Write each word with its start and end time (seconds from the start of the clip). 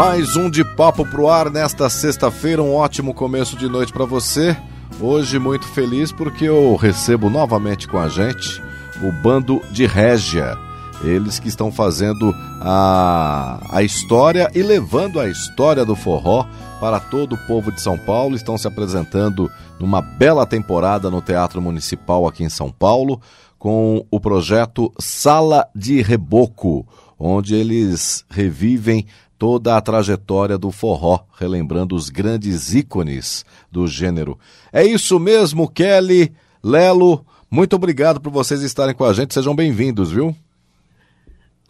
Mais 0.00 0.34
um 0.34 0.48
de 0.48 0.64
papo 0.64 1.04
pro 1.04 1.28
ar 1.28 1.50
nesta 1.50 1.90
sexta-feira, 1.90 2.62
um 2.62 2.74
ótimo 2.74 3.12
começo 3.12 3.54
de 3.54 3.68
noite 3.68 3.92
para 3.92 4.06
você. 4.06 4.56
Hoje 4.98 5.38
muito 5.38 5.66
feliz 5.68 6.10
porque 6.10 6.46
eu 6.46 6.74
recebo 6.74 7.28
novamente 7.28 7.86
com 7.86 7.98
a 7.98 8.08
gente 8.08 8.62
o 9.02 9.12
bando 9.12 9.60
de 9.70 9.84
Régia. 9.84 10.56
Eles 11.04 11.38
que 11.38 11.48
estão 11.48 11.70
fazendo 11.70 12.34
a, 12.62 13.60
a 13.70 13.82
história 13.82 14.50
e 14.54 14.62
levando 14.62 15.20
a 15.20 15.28
história 15.28 15.84
do 15.84 15.94
forró 15.94 16.46
para 16.80 16.98
todo 16.98 17.34
o 17.34 17.46
povo 17.46 17.70
de 17.70 17.82
São 17.82 17.98
Paulo. 17.98 18.34
Estão 18.34 18.56
se 18.56 18.66
apresentando 18.66 19.50
numa 19.78 20.00
bela 20.00 20.46
temporada 20.46 21.10
no 21.10 21.20
Teatro 21.20 21.60
Municipal 21.60 22.26
aqui 22.26 22.42
em 22.42 22.48
São 22.48 22.70
Paulo 22.70 23.20
com 23.58 24.06
o 24.10 24.18
projeto 24.18 24.90
Sala 24.98 25.68
de 25.76 26.00
Reboco, 26.00 26.88
onde 27.18 27.54
eles 27.54 28.24
revivem 28.30 29.04
toda 29.40 29.74
a 29.74 29.80
trajetória 29.80 30.58
do 30.58 30.70
forró, 30.70 31.24
relembrando 31.38 31.96
os 31.96 32.10
grandes 32.10 32.74
ícones 32.74 33.42
do 33.72 33.86
gênero. 33.86 34.38
É 34.70 34.84
isso 34.84 35.18
mesmo, 35.18 35.66
Kelly, 35.66 36.30
Lelo, 36.62 37.24
muito 37.50 37.74
obrigado 37.74 38.20
por 38.20 38.30
vocês 38.30 38.60
estarem 38.60 38.94
com 38.94 39.02
a 39.02 39.14
gente, 39.14 39.32
sejam 39.32 39.56
bem-vindos, 39.56 40.12
viu? 40.12 40.36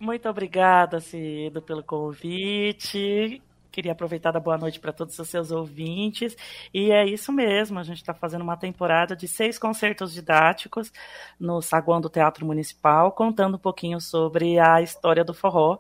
Muito 0.01 0.29
obrigada, 0.29 0.99
Cido, 0.99 1.63
pelo 1.63 1.85
convite. 1.85 3.41
Queria 3.71 3.93
aproveitar 3.93 4.33
da 4.33 4.41
boa 4.41 4.59
noite 4.59 4.81
para 4.81 4.93
todos 4.93 5.17
os 5.17 5.29
seus 5.29 5.53
ouvintes. 5.53 6.37
E 6.75 6.91
é 6.91 7.07
isso 7.07 7.31
mesmo, 7.31 7.79
a 7.79 7.85
gente 7.85 7.99
está 7.99 8.13
fazendo 8.13 8.43
uma 8.43 8.57
temporada 8.57 9.15
de 9.15 9.29
seis 9.29 9.61
concertos 9.61 10.13
didáticos 10.13 10.93
no 11.39 11.63
saguão 11.63 12.01
do 12.01 12.09
Teatro 12.09 12.45
Municipal, 12.45 13.13
contando 13.13 13.55
um 13.55 13.61
pouquinho 13.61 14.01
sobre 14.01 14.59
a 14.59 14.83
história 14.83 15.23
do 15.23 15.33
forró 15.33 15.79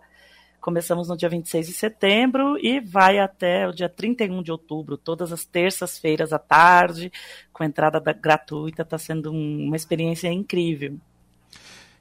Começamos 0.60 1.08
no 1.08 1.16
dia 1.16 1.28
26 1.28 1.66
de 1.66 1.72
setembro 1.72 2.58
e 2.58 2.80
vai 2.80 3.18
até 3.18 3.66
o 3.66 3.72
dia 3.72 3.88
31 3.88 4.42
de 4.42 4.52
outubro, 4.52 4.98
todas 4.98 5.32
as 5.32 5.44
terças-feiras 5.44 6.32
à 6.32 6.38
tarde, 6.38 7.10
com 7.52 7.64
entrada 7.64 7.98
gratuita. 8.12 8.82
Está 8.82 8.98
sendo 8.98 9.32
um, 9.32 9.66
uma 9.66 9.76
experiência 9.76 10.30
incrível. 10.30 10.96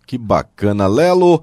Que 0.05 0.17
bacana. 0.17 0.87
Lelo, 0.87 1.41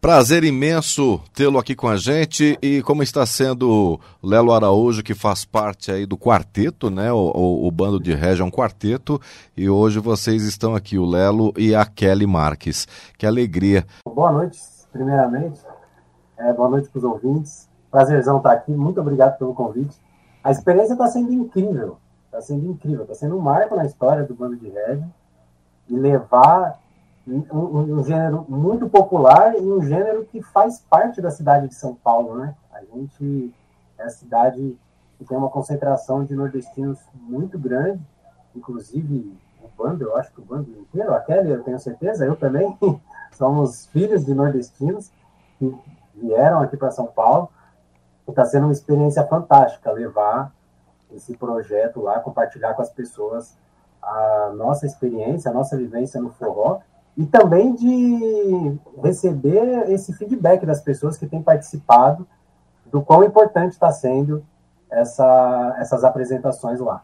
prazer 0.00 0.42
imenso 0.42 1.20
tê-lo 1.34 1.58
aqui 1.58 1.74
com 1.74 1.88
a 1.88 1.96
gente. 1.96 2.58
E 2.62 2.80
como 2.82 3.02
está 3.02 3.26
sendo 3.26 4.00
Lelo 4.22 4.52
Araújo, 4.52 5.02
que 5.02 5.14
faz 5.14 5.44
parte 5.44 5.92
aí 5.92 6.06
do 6.06 6.16
quarteto, 6.16 6.88
né? 6.88 7.12
O, 7.12 7.30
o, 7.34 7.66
o 7.66 7.70
bando 7.70 8.00
de 8.00 8.14
Regia 8.14 8.42
é 8.42 8.46
um 8.46 8.50
quarteto. 8.50 9.20
E 9.54 9.68
hoje 9.68 9.98
vocês 9.98 10.44
estão 10.44 10.74
aqui, 10.74 10.96
o 10.98 11.04
Lelo 11.04 11.52
e 11.58 11.74
a 11.74 11.84
Kelly 11.84 12.26
Marques. 12.26 12.88
Que 13.18 13.26
alegria. 13.26 13.86
Boa 14.06 14.32
noite, 14.32 14.58
primeiramente. 14.90 15.60
É, 16.38 16.52
boa 16.52 16.68
noite 16.68 16.88
para 16.88 16.98
os 16.98 17.04
ouvintes. 17.04 17.68
Prazerzão 17.90 18.36
estar 18.36 18.52
aqui. 18.52 18.70
Muito 18.70 19.00
obrigado 19.00 19.36
pelo 19.38 19.52
convite. 19.52 20.00
A 20.42 20.52
experiência 20.52 20.92
está 20.92 21.08
sendo 21.08 21.32
incrível. 21.32 21.98
Está 22.26 22.40
sendo 22.40 22.64
incrível. 22.64 23.02
Está 23.02 23.14
sendo 23.16 23.36
um 23.36 23.40
marco 23.40 23.74
na 23.74 23.84
história 23.84 24.22
do 24.22 24.36
bando 24.36 24.54
de 24.54 24.68
reggae 24.68 25.04
e 25.88 25.96
levar 25.96 26.78
um, 27.26 27.44
um, 27.52 27.98
um, 27.98 28.04
gênero 28.04 28.46
muito 28.48 28.88
popular 28.88 29.56
e 29.56 29.62
um 29.62 29.82
gênero 29.82 30.24
que 30.26 30.40
faz 30.40 30.78
parte 30.88 31.20
da 31.20 31.30
cidade 31.32 31.66
de 31.66 31.74
São 31.74 31.92
Paulo, 31.96 32.36
né? 32.36 32.54
A 32.72 32.84
gente 32.84 33.52
é 33.98 34.04
a 34.04 34.10
cidade 34.10 34.78
que 35.18 35.24
tem 35.24 35.36
uma 35.36 35.50
concentração 35.50 36.24
de 36.24 36.36
nordestinos 36.36 37.00
muito 37.14 37.58
grande, 37.58 38.00
inclusive 38.54 39.36
o 39.60 39.68
bando, 39.76 40.04
eu 40.04 40.16
acho 40.16 40.32
que 40.32 40.40
o 40.40 40.44
bando 40.44 40.70
inteiro, 40.70 41.12
a 41.12 41.18
Kelly, 41.18 41.50
eu 41.50 41.64
tenho 41.64 41.80
certeza, 41.80 42.24
eu 42.24 42.36
também, 42.36 42.78
somos 43.36 43.86
filhos 43.86 44.24
de 44.24 44.32
nordestinos, 44.32 45.10
vieram 46.20 46.60
aqui 46.60 46.76
para 46.76 46.90
São 46.90 47.06
Paulo. 47.06 47.48
Está 48.28 48.44
sendo 48.44 48.64
uma 48.64 48.72
experiência 48.72 49.24
fantástica 49.26 49.90
levar 49.90 50.52
esse 51.12 51.36
projeto 51.36 52.00
lá, 52.00 52.20
compartilhar 52.20 52.74
com 52.74 52.82
as 52.82 52.90
pessoas 52.90 53.56
a 54.02 54.52
nossa 54.54 54.86
experiência, 54.86 55.50
a 55.50 55.54
nossa 55.54 55.76
vivência 55.76 56.20
no 56.20 56.30
forró 56.30 56.80
e 57.16 57.26
também 57.26 57.74
de 57.74 58.78
receber 59.02 59.90
esse 59.90 60.12
feedback 60.12 60.64
das 60.64 60.80
pessoas 60.80 61.16
que 61.16 61.26
têm 61.26 61.42
participado 61.42 62.26
do 62.86 63.02
quão 63.02 63.24
importante 63.24 63.72
está 63.72 63.90
sendo 63.90 64.44
essa, 64.90 65.76
essas 65.78 66.04
apresentações 66.04 66.78
lá. 66.78 67.02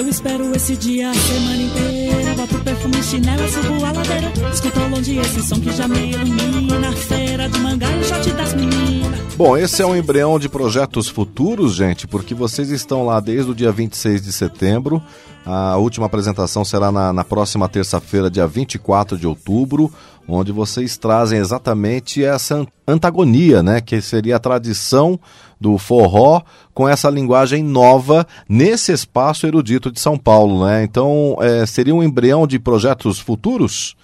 Eu 0.00 0.08
espero 0.08 0.50
esse 0.56 0.78
dia 0.78 1.10
a 1.10 1.14
semana 1.14 1.62
inteira. 1.62 2.34
Boto 2.34 2.58
perfume, 2.64 3.02
chinela, 3.02 3.46
subo 3.48 3.84
a 3.84 3.92
ladeira. 3.92 4.32
Escuto 4.50 4.80
longe 4.88 5.18
esse 5.18 5.42
som 5.42 5.60
que 5.60 5.70
já 5.70 5.86
me 5.86 6.12
ilumina. 6.12 6.90
Feira 6.90 7.46
de 7.50 7.58
mangá 7.58 7.86
e 7.98 8.04
shot 8.04 8.32
das 8.32 8.54
meninas. 8.54 9.20
Bom, 9.36 9.58
esse 9.58 9.82
é 9.82 9.86
um 9.86 9.94
embrião 9.94 10.38
de 10.38 10.48
projetos 10.48 11.10
futuros, 11.10 11.74
gente, 11.74 12.06
porque 12.06 12.34
vocês 12.34 12.70
estão 12.70 13.04
lá 13.04 13.20
desde 13.20 13.50
o 13.50 13.54
dia 13.54 13.70
26 13.70 14.22
de 14.22 14.32
setembro. 14.32 15.02
A 15.44 15.76
última 15.76 16.06
apresentação 16.06 16.64
será 16.64 16.92
na, 16.92 17.12
na 17.12 17.24
próxima 17.24 17.68
terça-feira, 17.68 18.30
dia 18.30 18.46
24 18.46 19.16
de 19.16 19.26
outubro, 19.26 19.90
onde 20.28 20.52
vocês 20.52 20.96
trazem 20.96 21.38
exatamente 21.38 22.22
essa 22.22 22.66
antagonia, 22.86 23.62
né? 23.62 23.80
Que 23.80 24.00
seria 24.00 24.36
a 24.36 24.40
tradição 24.40 25.18
do 25.60 25.76
forró 25.78 26.42
com 26.72 26.88
essa 26.88 27.10
linguagem 27.10 27.62
nova 27.62 28.26
nesse 28.48 28.92
espaço 28.92 29.46
erudito 29.46 29.90
de 29.90 29.98
São 29.98 30.16
Paulo, 30.16 30.66
né? 30.66 30.84
Então, 30.84 31.36
é, 31.40 31.64
seria 31.66 31.94
um 31.94 32.02
embrião 32.02 32.46
de 32.46 32.58
projetos 32.58 33.18
futuros? 33.18 33.96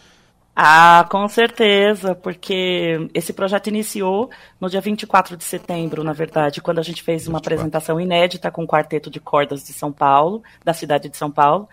Ah, 0.58 1.06
com 1.10 1.28
certeza, 1.28 2.14
porque 2.14 3.10
esse 3.12 3.30
projeto 3.34 3.66
iniciou 3.66 4.30
no 4.58 4.70
dia 4.70 4.80
24 4.80 5.36
de 5.36 5.44
setembro, 5.44 6.02
na 6.02 6.14
verdade, 6.14 6.62
quando 6.62 6.78
a 6.78 6.82
gente 6.82 7.02
fez 7.02 7.28
uma 7.28 7.38
24. 7.38 7.54
apresentação 7.54 8.00
inédita 8.00 8.50
com 8.50 8.64
o 8.64 8.66
Quarteto 8.66 9.10
de 9.10 9.20
Cordas 9.20 9.62
de 9.66 9.74
São 9.74 9.92
Paulo, 9.92 10.42
da 10.64 10.72
cidade 10.72 11.10
de 11.10 11.16
São 11.18 11.30
Paulo. 11.30 11.68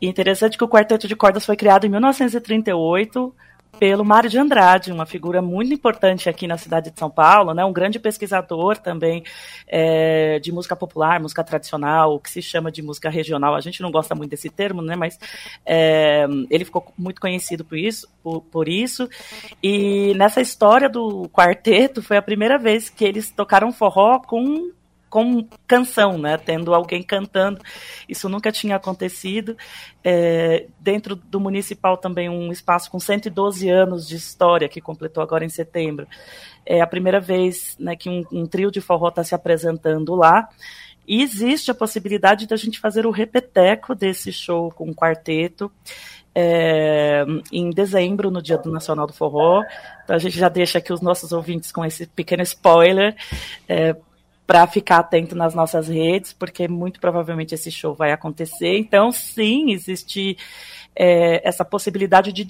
E 0.00 0.08
interessante 0.08 0.56
que 0.56 0.64
o 0.64 0.68
Quarteto 0.68 1.06
de 1.06 1.14
Cordas 1.14 1.44
foi 1.44 1.56
criado 1.56 1.84
em 1.84 1.90
1938 1.90 3.34
pelo 3.78 4.04
Mário 4.04 4.28
de 4.30 4.38
Andrade, 4.38 4.92
uma 4.92 5.06
figura 5.06 5.40
muito 5.42 5.72
importante 5.72 6.28
aqui 6.28 6.46
na 6.46 6.56
cidade 6.56 6.90
de 6.90 6.98
São 6.98 7.10
Paulo, 7.10 7.54
né, 7.54 7.64
um 7.64 7.72
grande 7.72 7.98
pesquisador 7.98 8.78
também 8.78 9.22
é, 9.66 10.38
de 10.38 10.52
música 10.52 10.74
popular, 10.74 11.20
música 11.20 11.44
tradicional, 11.44 12.14
o 12.14 12.20
que 12.20 12.30
se 12.30 12.42
chama 12.42 12.70
de 12.70 12.82
música 12.82 13.10
regional. 13.10 13.54
A 13.54 13.60
gente 13.60 13.82
não 13.82 13.90
gosta 13.90 14.14
muito 14.14 14.30
desse 14.30 14.50
termo, 14.50 14.82
né, 14.82 14.96
mas 14.96 15.18
é, 15.64 16.26
ele 16.50 16.64
ficou 16.64 16.92
muito 16.96 17.20
conhecido 17.20 17.64
por 17.64 17.78
isso, 17.78 18.08
por, 18.22 18.40
por 18.42 18.68
isso. 18.68 19.08
E 19.62 20.14
nessa 20.14 20.40
história 20.40 20.88
do 20.88 21.28
quarteto 21.28 22.02
foi 22.02 22.16
a 22.16 22.22
primeira 22.22 22.58
vez 22.58 22.88
que 22.88 23.04
eles 23.04 23.30
tocaram 23.30 23.72
forró 23.72 24.18
com 24.18 24.70
com 25.08 25.46
canção, 25.66 26.18
né? 26.18 26.36
Tendo 26.36 26.74
alguém 26.74 27.02
cantando. 27.02 27.60
Isso 28.08 28.28
nunca 28.28 28.50
tinha 28.52 28.76
acontecido. 28.76 29.56
É, 30.04 30.66
dentro 30.80 31.16
do 31.16 31.40
municipal 31.40 31.96
também 31.96 32.28
um 32.28 32.52
espaço 32.52 32.90
com 32.90 32.98
112 32.98 33.68
anos 33.68 34.06
de 34.06 34.16
história, 34.16 34.68
que 34.68 34.80
completou 34.80 35.22
agora 35.22 35.44
em 35.44 35.48
setembro. 35.48 36.06
É 36.64 36.80
a 36.80 36.86
primeira 36.86 37.20
vez 37.20 37.76
né, 37.78 37.96
que 37.96 38.08
um, 38.08 38.24
um 38.32 38.46
trio 38.46 38.70
de 38.70 38.80
forró 38.80 39.08
está 39.08 39.22
se 39.24 39.34
apresentando 39.34 40.14
lá. 40.14 40.48
E 41.06 41.22
existe 41.22 41.70
a 41.70 41.74
possibilidade 41.74 42.46
da 42.46 42.56
gente 42.56 42.80
fazer 42.80 43.06
o 43.06 43.12
repeteco 43.12 43.94
desse 43.94 44.32
show 44.32 44.72
com 44.72 44.90
o 44.90 44.94
quarteto. 44.94 45.70
É, 46.34 47.24
em 47.50 47.70
dezembro, 47.70 48.30
no 48.30 48.42
Dia 48.42 48.58
do 48.58 48.70
Nacional 48.70 49.06
do 49.06 49.12
Forró. 49.12 49.62
Então 50.04 50.14
a 50.14 50.18
gente 50.18 50.36
já 50.36 50.48
deixa 50.48 50.78
aqui 50.78 50.92
os 50.92 51.00
nossos 51.00 51.32
ouvintes 51.32 51.72
com 51.72 51.84
esse 51.84 52.06
pequeno 52.08 52.42
spoiler. 52.42 53.16
É, 53.68 53.96
para 54.46 54.66
ficar 54.66 54.98
atento 54.98 55.34
nas 55.34 55.54
nossas 55.54 55.88
redes, 55.88 56.32
porque 56.32 56.68
muito 56.68 57.00
provavelmente 57.00 57.54
esse 57.54 57.70
show 57.70 57.94
vai 57.94 58.12
acontecer. 58.12 58.78
Então, 58.78 59.10
sim, 59.10 59.72
existe 59.72 60.38
é, 60.94 61.46
essa 61.46 61.64
possibilidade 61.64 62.32
de 62.32 62.44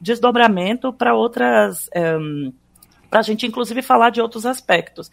desdobramento 0.00 0.92
para 0.92 1.14
outras. 1.14 1.88
Um, 1.94 2.52
para 3.10 3.20
a 3.20 3.22
gente, 3.22 3.46
inclusive, 3.46 3.80
falar 3.80 4.10
de 4.10 4.20
outros 4.20 4.44
aspectos, 4.44 5.08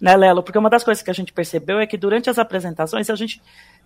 né, 0.00 0.16
Lelo? 0.16 0.42
Porque 0.42 0.58
uma 0.58 0.68
das 0.68 0.82
coisas 0.82 1.00
que 1.00 1.10
a 1.10 1.14
gente 1.14 1.32
percebeu 1.32 1.78
é 1.78 1.86
que 1.86 1.96
durante 1.96 2.28
as 2.28 2.40
apresentações 2.40 3.08
a 3.08 3.14
gente 3.14 3.40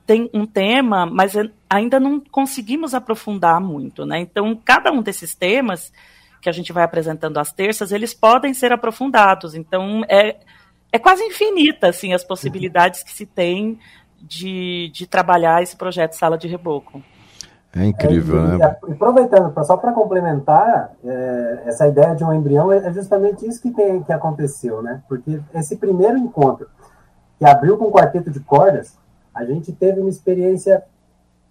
tem 0.06 0.30
um 0.32 0.46
tema, 0.46 1.04
mas 1.04 1.34
ainda 1.68 2.00
não 2.00 2.18
conseguimos 2.20 2.94
aprofundar 2.94 3.60
muito, 3.60 4.06
né? 4.06 4.18
Então, 4.18 4.58
cada 4.64 4.90
um 4.90 5.02
desses 5.02 5.34
temas 5.34 5.92
que 6.40 6.48
a 6.48 6.52
gente 6.52 6.72
vai 6.72 6.84
apresentando 6.84 7.36
às 7.36 7.52
terças, 7.52 7.92
eles 7.92 8.14
podem 8.14 8.54
ser 8.54 8.72
aprofundados. 8.72 9.54
Então, 9.54 10.02
é, 10.08 10.38
é 10.92 10.98
quase 10.98 11.22
infinita, 11.22 11.88
assim, 11.88 12.12
as 12.12 12.24
possibilidades 12.24 13.02
que 13.02 13.12
se 13.12 13.26
tem 13.26 13.78
de, 14.20 14.90
de 14.92 15.06
trabalhar 15.06 15.62
esse 15.62 15.76
projeto 15.76 16.14
Sala 16.14 16.36
de 16.36 16.48
Reboco. 16.48 17.02
É 17.74 17.86
incrível, 17.86 18.40
é, 18.40 18.58
né? 18.58 18.76
E 18.88 18.92
aproveitando, 18.92 19.52
só 19.64 19.76
para 19.76 19.92
complementar, 19.92 20.92
é, 21.04 21.62
essa 21.66 21.86
ideia 21.86 22.16
de 22.16 22.24
um 22.24 22.34
embrião 22.34 22.72
é, 22.72 22.78
é 22.78 22.92
justamente 22.92 23.46
isso 23.46 23.62
que, 23.62 23.70
tem, 23.70 24.02
que 24.02 24.12
aconteceu, 24.12 24.82
né? 24.82 25.02
Porque 25.08 25.40
esse 25.54 25.76
primeiro 25.76 26.18
encontro, 26.18 26.68
que 27.38 27.44
abriu 27.44 27.78
com 27.78 27.84
o 27.84 27.92
quarteto 27.92 28.30
de 28.30 28.40
cordas, 28.40 28.98
a 29.32 29.44
gente 29.44 29.72
teve 29.72 30.00
uma 30.00 30.10
experiência 30.10 30.82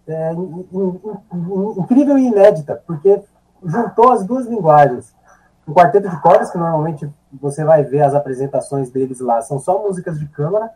é, 0.05 0.33
in, 0.33 0.65
in, 0.73 0.99
in, 1.33 1.79
incrível 1.79 2.17
e 2.17 2.27
inédita, 2.27 2.83
porque 2.85 3.21
juntou 3.63 4.11
as 4.11 4.25
duas 4.25 4.45
linguagens. 4.45 5.13
O 5.69 5.71
quarteto 5.71 6.09
de 6.09 6.19
cordas, 6.19 6.49
que 6.49 6.57
normalmente 6.57 7.07
você 7.31 7.63
vai 7.63 7.83
ver 7.83 8.01
as 8.01 8.15
apresentações 8.15 8.89
deles 8.89 9.19
lá, 9.19 9.39
são 9.43 9.59
só 9.59 9.77
músicas 9.77 10.17
de 10.17 10.27
câmara, 10.27 10.71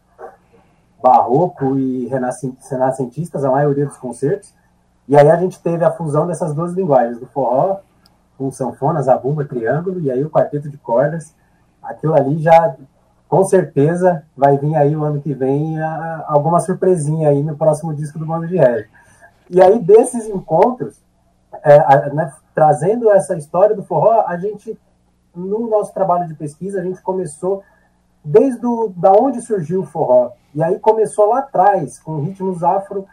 barroco 1.01 1.75
e 1.79 2.05
renascentistas, 2.05 3.43
a 3.43 3.49
maioria 3.49 3.87
dos 3.87 3.97
concertos. 3.97 4.53
E 5.07 5.17
aí 5.17 5.31
a 5.31 5.35
gente 5.35 5.59
teve 5.59 5.83
a 5.83 5.89
fusão 5.89 6.27
dessas 6.27 6.53
duas 6.53 6.73
linguagens, 6.73 7.17
do 7.17 7.25
forró 7.25 7.77
com 8.37 8.51
sanfona, 8.51 9.01
zabumba, 9.01 9.43
triângulo, 9.45 9.99
e 9.99 10.11
aí 10.11 10.23
o 10.23 10.29
quarteto 10.29 10.69
de 10.69 10.77
cordas. 10.77 11.33
Aquilo 11.81 12.13
ali 12.13 12.37
já, 12.37 12.75
com 13.27 13.43
certeza, 13.45 14.23
vai 14.37 14.59
vir 14.59 14.75
aí 14.75 14.95
o 14.95 15.03
ano 15.03 15.19
que 15.19 15.33
vem 15.33 15.81
a, 15.81 16.23
alguma 16.27 16.59
surpresinha 16.59 17.29
aí 17.29 17.41
no 17.41 17.57
próximo 17.57 17.95
disco 17.95 18.19
do 18.19 18.27
Bando 18.27 18.47
de 18.47 18.57
Reggae. 18.57 18.87
E 19.49 19.59
aí, 19.59 19.79
desses 19.79 20.27
encontros, 20.27 21.01
é, 21.63 22.13
né, 22.13 22.31
trazendo 22.53 23.11
essa 23.11 23.37
história 23.37 23.75
do 23.75 23.83
forró, 23.83 24.23
a 24.27 24.37
gente, 24.37 24.77
no 25.35 25.67
nosso 25.67 25.93
trabalho 25.93 26.27
de 26.27 26.35
pesquisa, 26.35 26.79
a 26.79 26.83
gente 26.83 27.01
começou 27.01 27.63
desde 28.23 28.61
da 28.95 29.11
onde 29.11 29.41
surgiu 29.41 29.81
o 29.81 29.85
forró. 29.85 30.31
E 30.53 30.61
aí 30.61 30.79
começou 30.79 31.29
lá 31.29 31.39
atrás, 31.39 31.99
com 31.99 32.21
ritmos 32.21 32.63
afro 32.63 33.05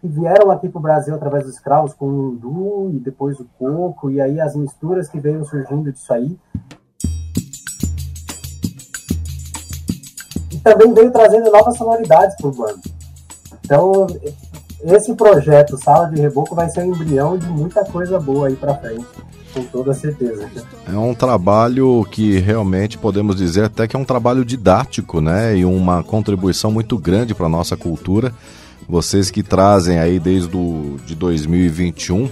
que 0.00 0.08
vieram 0.08 0.50
aqui 0.50 0.68
para 0.68 0.78
o 0.78 0.82
Brasil 0.82 1.14
através 1.14 1.44
dos 1.44 1.58
cravos, 1.58 1.94
com 1.94 2.06
o 2.06 2.32
hindu 2.32 2.90
e 2.92 3.00
depois 3.00 3.40
o 3.40 3.46
coco, 3.58 4.10
e 4.10 4.20
aí 4.20 4.38
as 4.38 4.54
misturas 4.54 5.08
que 5.08 5.18
veio 5.18 5.44
surgindo 5.44 5.90
disso 5.90 6.12
aí. 6.12 6.38
E 10.52 10.58
também 10.58 10.92
veio 10.92 11.10
trazendo 11.10 11.50
novas 11.50 11.76
sonoridades 11.76 12.36
para 12.36 12.48
o. 12.48 12.54
Então, 13.64 14.06
esse 14.82 15.14
projeto 15.14 15.76
Sala 15.76 16.06
de 16.06 16.20
Reboco 16.20 16.54
vai 16.54 16.68
ser 16.68 16.80
o 16.80 16.86
embrião 16.86 17.38
de 17.38 17.46
muita 17.46 17.84
coisa 17.84 18.18
boa 18.18 18.48
aí 18.48 18.56
para 18.56 18.74
frente, 18.74 19.06
com 19.52 19.62
toda 19.64 19.94
certeza. 19.94 20.48
É 20.92 20.96
um 20.96 21.14
trabalho 21.14 22.06
que 22.10 22.38
realmente 22.38 22.98
podemos 22.98 23.36
dizer 23.36 23.64
até 23.64 23.86
que 23.86 23.96
é 23.96 23.98
um 23.98 24.04
trabalho 24.04 24.44
didático, 24.44 25.20
né? 25.20 25.56
E 25.56 25.64
uma 25.64 26.02
contribuição 26.02 26.70
muito 26.70 26.98
grande 26.98 27.34
para 27.34 27.46
a 27.46 27.50
nossa 27.50 27.76
cultura 27.76 28.32
vocês 28.88 29.30
que 29.30 29.42
trazem 29.42 29.98
aí 29.98 30.18
desde 30.18 30.48
do, 30.48 30.96
de 31.06 31.14
2021 31.14 32.28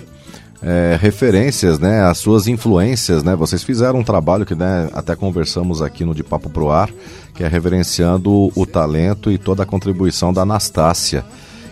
é, 0.63 0.97
referências, 1.01 1.79
né, 1.79 2.03
as 2.03 2.19
suas 2.19 2.47
influências, 2.47 3.25
né? 3.25 3.35
Vocês 3.35 3.65
fizeram 3.65 3.99
um 3.99 4.05
trabalho 4.05 4.47
que 4.47 4.55
né, 4.55 4.89
até 4.93 5.17
conversamos 5.17 5.83
aqui 5.83 6.05
no 6.05 6.15
De 6.15 6.23
Papo 6.23 6.49
Pro 6.49 6.71
Ar, 6.71 6.89
que 7.35 7.43
é 7.43 7.49
reverenciando 7.49 8.53
o 8.55 8.65
talento 8.65 9.31
e 9.31 9.39
toda 9.39 9.65
a 9.65 9.67
contribuição 9.67 10.33
da 10.33 10.43
Anastácia. 10.43 11.25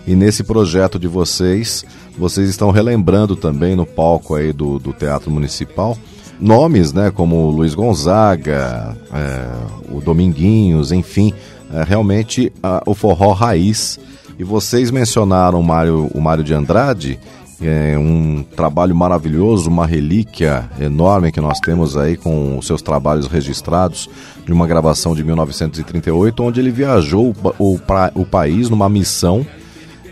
E 0.07 0.15
nesse 0.15 0.43
projeto 0.43 0.99
de 0.99 1.07
vocês, 1.07 1.85
vocês 2.19 2.49
estão 2.49 2.71
relembrando 2.71 3.37
também 3.37 3.77
no 3.77 3.87
palco 3.87 4.35
aí 4.35 4.53
do, 4.53 4.79
do 4.79 4.93
Teatro 4.93 5.31
Municipal 5.31 5.97
nomes, 6.41 6.93
né, 6.93 7.11
como 7.11 7.51
Luiz 7.51 7.75
Gonzaga, 7.75 8.97
é, 9.13 9.95
o 9.95 10.01
Dominguinhos, 10.01 10.91
enfim, 10.91 11.35
é, 11.73 11.85
realmente 11.85 12.51
a, 12.63 12.83
o 12.87 12.95
forró 12.95 13.33
raiz. 13.33 14.01
E 14.39 14.45
vocês 14.45 14.91
mencionaram 14.91 15.61
o 15.61 15.63
Mário, 15.63 16.11
o 16.15 16.21
Mário 16.21 16.43
de 16.43 16.55
Andrade, 16.55 17.21
é 17.61 17.99
um 17.99 18.43
trabalho 18.57 18.97
maravilhoso, 18.97 19.69
uma 19.69 19.87
relíquia 19.87 20.71
enorme 20.81 21.31
que 21.31 21.43
nós 21.43 21.61
temos 21.61 21.95
aí 21.95 22.17
com 22.17 22.57
os 22.57 22.67
seus 22.67 22.81
trabalhos 22.81 23.27
registrados 23.27 24.09
de 24.47 24.51
uma 24.51 24.67
gravação 24.67 25.15
de 25.15 25.23
1938, 25.23 26.43
onde 26.43 26.59
ele 26.59 26.71
viajou 26.71 27.37
o, 27.59 27.75
o, 27.75 27.81
o 28.15 28.25
país 28.25 28.71
numa 28.71 28.89
missão 28.89 29.47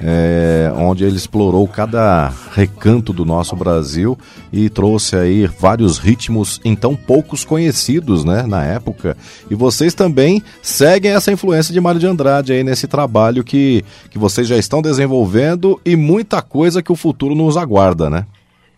é, 0.03 0.73
onde 0.77 1.05
ele 1.05 1.17
explorou 1.17 1.67
cada 1.67 2.33
recanto 2.53 3.13
do 3.13 3.25
nosso 3.25 3.57
Brasil 3.57 4.17
e 4.53 4.69
trouxe 4.69 5.17
aí 5.17 5.47
vários 5.47 5.99
ritmos 5.99 6.61
então 6.65 6.95
poucos 6.95 7.45
conhecidos, 7.45 8.25
né, 8.25 8.43
na 8.43 8.65
época. 8.65 9.17
E 9.51 9.55
vocês 9.55 9.95
também 9.95 10.43
seguem 10.63 11.13
essa 11.13 11.33
influência 11.33 11.73
de 11.73 11.81
Mário 11.81 12.01
de 12.01 12.07
Andrade 12.07 12.53
aí 12.53 12.63
nesse 12.63 12.87
trabalho 12.87 13.45
que, 13.45 13.85
que 14.11 14.19
vocês 14.19 14.47
já 14.47 14.57
estão 14.57 14.81
desenvolvendo 14.81 15.81
e 15.85 15.97
muita 15.97 16.41
coisa 16.43 16.83
que 16.83 16.93
o 16.93 16.97
futuro 16.97 17.35
nos 17.35 17.57
aguarda, 17.57 18.09
né? 18.09 18.27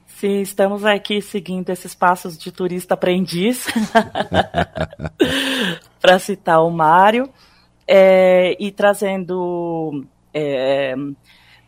Sim, 0.07 0.43
estamos 0.43 0.85
aqui 0.85 1.23
seguindo 1.23 1.71
esses 1.71 1.95
passos 1.95 2.37
de 2.37 2.53
turista 2.53 2.93
aprendiz, 2.93 3.67
para 5.99 6.19
citar 6.19 6.63
o 6.63 6.71
Mário, 6.71 7.27
é, 7.89 8.55
e 8.61 8.71
trazendo 8.71 10.05
é, 10.33 10.95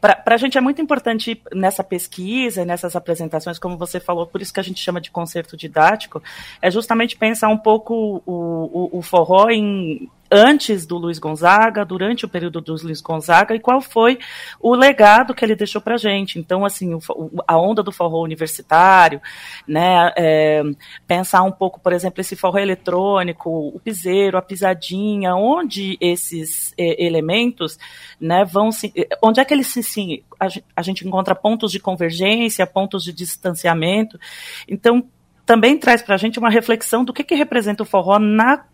para 0.02 0.34
a 0.34 0.36
gente 0.36 0.58
é 0.58 0.60
muito 0.60 0.82
importante 0.82 1.40
nessa 1.54 1.84
pesquisa, 1.84 2.64
nessas 2.64 2.96
apresentações, 2.96 3.56
como 3.56 3.78
você 3.78 4.00
falou, 4.00 4.26
por 4.26 4.42
isso 4.42 4.52
que 4.52 4.58
a 4.58 4.62
gente 4.62 4.80
chama 4.80 5.00
de 5.00 5.12
concerto 5.12 5.56
didático, 5.56 6.20
é 6.60 6.68
justamente 6.72 7.16
pensar 7.16 7.48
um 7.48 7.56
pouco 7.56 8.20
o, 8.26 8.90
o, 8.94 8.98
o 8.98 9.02
forró 9.02 9.48
em 9.48 10.10
antes 10.32 10.86
do 10.86 10.96
Luiz 10.96 11.18
Gonzaga, 11.18 11.84
durante 11.84 12.24
o 12.24 12.28
período 12.28 12.60
do 12.60 12.74
Luiz 12.82 13.02
Gonzaga, 13.02 13.54
e 13.54 13.60
qual 13.60 13.82
foi 13.82 14.18
o 14.58 14.74
legado 14.74 15.34
que 15.34 15.44
ele 15.44 15.54
deixou 15.54 15.80
para 15.80 15.98
gente. 15.98 16.38
Então, 16.38 16.64
assim, 16.64 16.94
o, 16.94 17.00
a 17.46 17.58
onda 17.58 17.82
do 17.82 17.92
forró 17.92 18.22
universitário, 18.22 19.20
né, 19.68 20.12
é, 20.16 20.62
pensar 21.06 21.42
um 21.42 21.52
pouco, 21.52 21.78
por 21.78 21.92
exemplo, 21.92 22.20
esse 22.20 22.34
forró 22.34 22.58
eletrônico, 22.58 23.50
o 23.50 23.78
piseiro, 23.78 24.38
a 24.38 24.42
pisadinha, 24.42 25.34
onde 25.34 25.98
esses 26.00 26.72
é, 26.78 27.04
elementos, 27.04 27.78
né, 28.18 28.44
vão 28.44 28.72
se, 28.72 28.92
onde 29.22 29.38
é 29.38 29.44
que 29.44 29.52
eles 29.52 29.66
se, 29.66 30.24
a, 30.40 30.46
a 30.76 30.82
gente 30.82 31.06
encontra 31.06 31.34
pontos 31.34 31.70
de 31.70 31.78
convergência, 31.78 32.66
pontos 32.66 33.04
de 33.04 33.12
distanciamento. 33.12 34.18
Então, 34.66 35.06
também 35.44 35.76
traz 35.76 36.02
para 36.02 36.14
a 36.14 36.18
gente 36.18 36.38
uma 36.38 36.50
reflexão 36.50 37.04
do 37.04 37.12
que, 37.12 37.24
que 37.24 37.34
representa 37.34 37.82
o 37.82 37.86
forró 37.86 38.18
na 38.18 38.64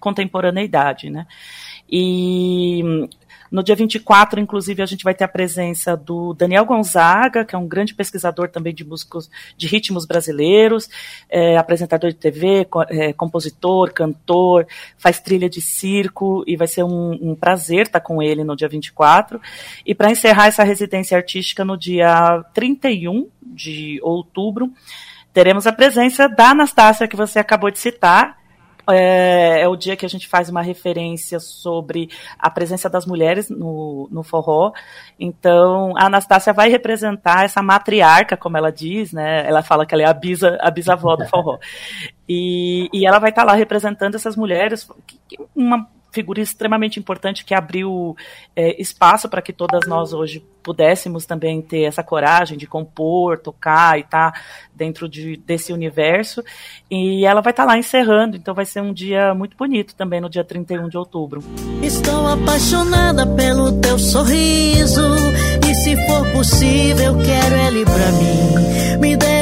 contemporaneidade, 0.00 1.10
né? 1.10 1.26
E 1.90 3.08
no 3.50 3.62
dia 3.62 3.76
24, 3.76 4.40
inclusive, 4.40 4.82
a 4.82 4.86
gente 4.86 5.04
vai 5.04 5.14
ter 5.14 5.24
a 5.24 5.28
presença 5.28 5.96
do 5.96 6.34
Daniel 6.34 6.64
Gonzaga, 6.64 7.44
que 7.44 7.54
é 7.54 7.58
um 7.58 7.66
grande 7.66 7.94
pesquisador 7.94 8.48
também 8.48 8.74
de 8.74 8.84
músicos 8.84 9.30
de 9.56 9.66
ritmos 9.66 10.04
brasileiros, 10.04 10.88
é, 11.28 11.56
apresentador 11.56 12.10
de 12.10 12.16
TV, 12.16 12.66
é, 12.88 13.12
compositor, 13.12 13.92
cantor, 13.92 14.66
faz 14.98 15.20
trilha 15.20 15.48
de 15.48 15.60
circo, 15.60 16.44
e 16.46 16.56
vai 16.56 16.66
ser 16.66 16.82
um, 16.82 17.12
um 17.30 17.34
prazer 17.34 17.86
estar 17.86 18.00
com 18.00 18.22
ele 18.22 18.42
no 18.42 18.56
dia 18.56 18.68
24. 18.68 19.40
E 19.84 19.94
para 19.94 20.10
encerrar 20.10 20.46
essa 20.46 20.64
residência 20.64 21.16
artística 21.16 21.64
no 21.64 21.76
dia 21.76 22.44
31 22.52 23.28
de 23.42 24.00
outubro, 24.02 24.70
teremos 25.32 25.66
a 25.66 25.72
presença 25.72 26.28
da 26.28 26.50
Anastácia, 26.50 27.06
que 27.06 27.16
você 27.16 27.38
acabou 27.38 27.70
de 27.70 27.78
citar, 27.78 28.36
é, 28.90 29.62
é, 29.62 29.68
o 29.68 29.76
dia 29.76 29.96
que 29.96 30.06
a 30.06 30.08
gente 30.08 30.28
faz 30.28 30.48
uma 30.48 30.62
referência 30.62 31.40
sobre 31.40 32.08
a 32.38 32.50
presença 32.50 32.88
das 32.88 33.06
mulheres 33.06 33.48
no, 33.48 34.08
no 34.10 34.22
forró. 34.22 34.72
Então, 35.18 35.92
a 35.96 36.06
Anastácia 36.06 36.52
vai 36.52 36.68
representar 36.68 37.44
essa 37.44 37.62
matriarca, 37.62 38.36
como 38.36 38.56
ela 38.56 38.70
diz, 38.70 39.12
né? 39.12 39.46
Ela 39.46 39.62
fala 39.62 39.86
que 39.86 39.94
ela 39.94 40.02
é 40.02 40.06
a, 40.06 40.14
bisa, 40.14 40.58
a 40.60 40.70
bisavó 40.70 41.16
do 41.16 41.26
forró. 41.26 41.58
E, 42.28 42.88
e 42.92 43.06
ela 43.06 43.18
vai 43.18 43.30
estar 43.30 43.44
lá 43.44 43.54
representando 43.54 44.14
essas 44.14 44.36
mulheres, 44.36 44.88
uma 45.54 45.88
figura 46.16 46.40
extremamente 46.40 46.98
importante 46.98 47.44
que 47.44 47.54
abriu 47.54 48.16
é, 48.54 48.80
espaço 48.80 49.28
para 49.28 49.42
que 49.42 49.52
todas 49.52 49.86
nós 49.86 50.14
hoje 50.14 50.42
pudéssemos 50.62 51.26
também 51.26 51.60
ter 51.60 51.82
essa 51.82 52.02
coragem 52.02 52.56
de 52.56 52.66
compor, 52.66 53.38
tocar 53.38 53.98
e 53.98 54.00
estar 54.00 54.32
tá 54.32 54.40
dentro 54.74 55.08
de, 55.08 55.36
desse 55.36 55.72
universo. 55.74 56.42
E 56.90 57.24
ela 57.26 57.42
vai 57.42 57.52
estar 57.52 57.64
tá 57.64 57.72
lá 57.72 57.78
encerrando, 57.78 58.36
então 58.36 58.54
vai 58.54 58.64
ser 58.64 58.80
um 58.80 58.94
dia 58.94 59.34
muito 59.34 59.56
bonito 59.56 59.94
também 59.94 60.20
no 60.20 60.30
dia 60.30 60.42
31 60.42 60.88
de 60.88 60.96
outubro. 60.96 61.42
Estou 61.82 62.26
apaixonada 62.26 63.26
pelo 63.26 63.78
teu 63.80 63.98
sorriso 63.98 65.02
e 65.68 65.74
se 65.74 65.94
for 66.06 66.32
possível 66.32 67.14
quero 67.18 67.56
ele 67.66 67.84
pra 67.84 68.12
mim. 68.12 68.98
Me 68.98 69.16
dê 69.16 69.35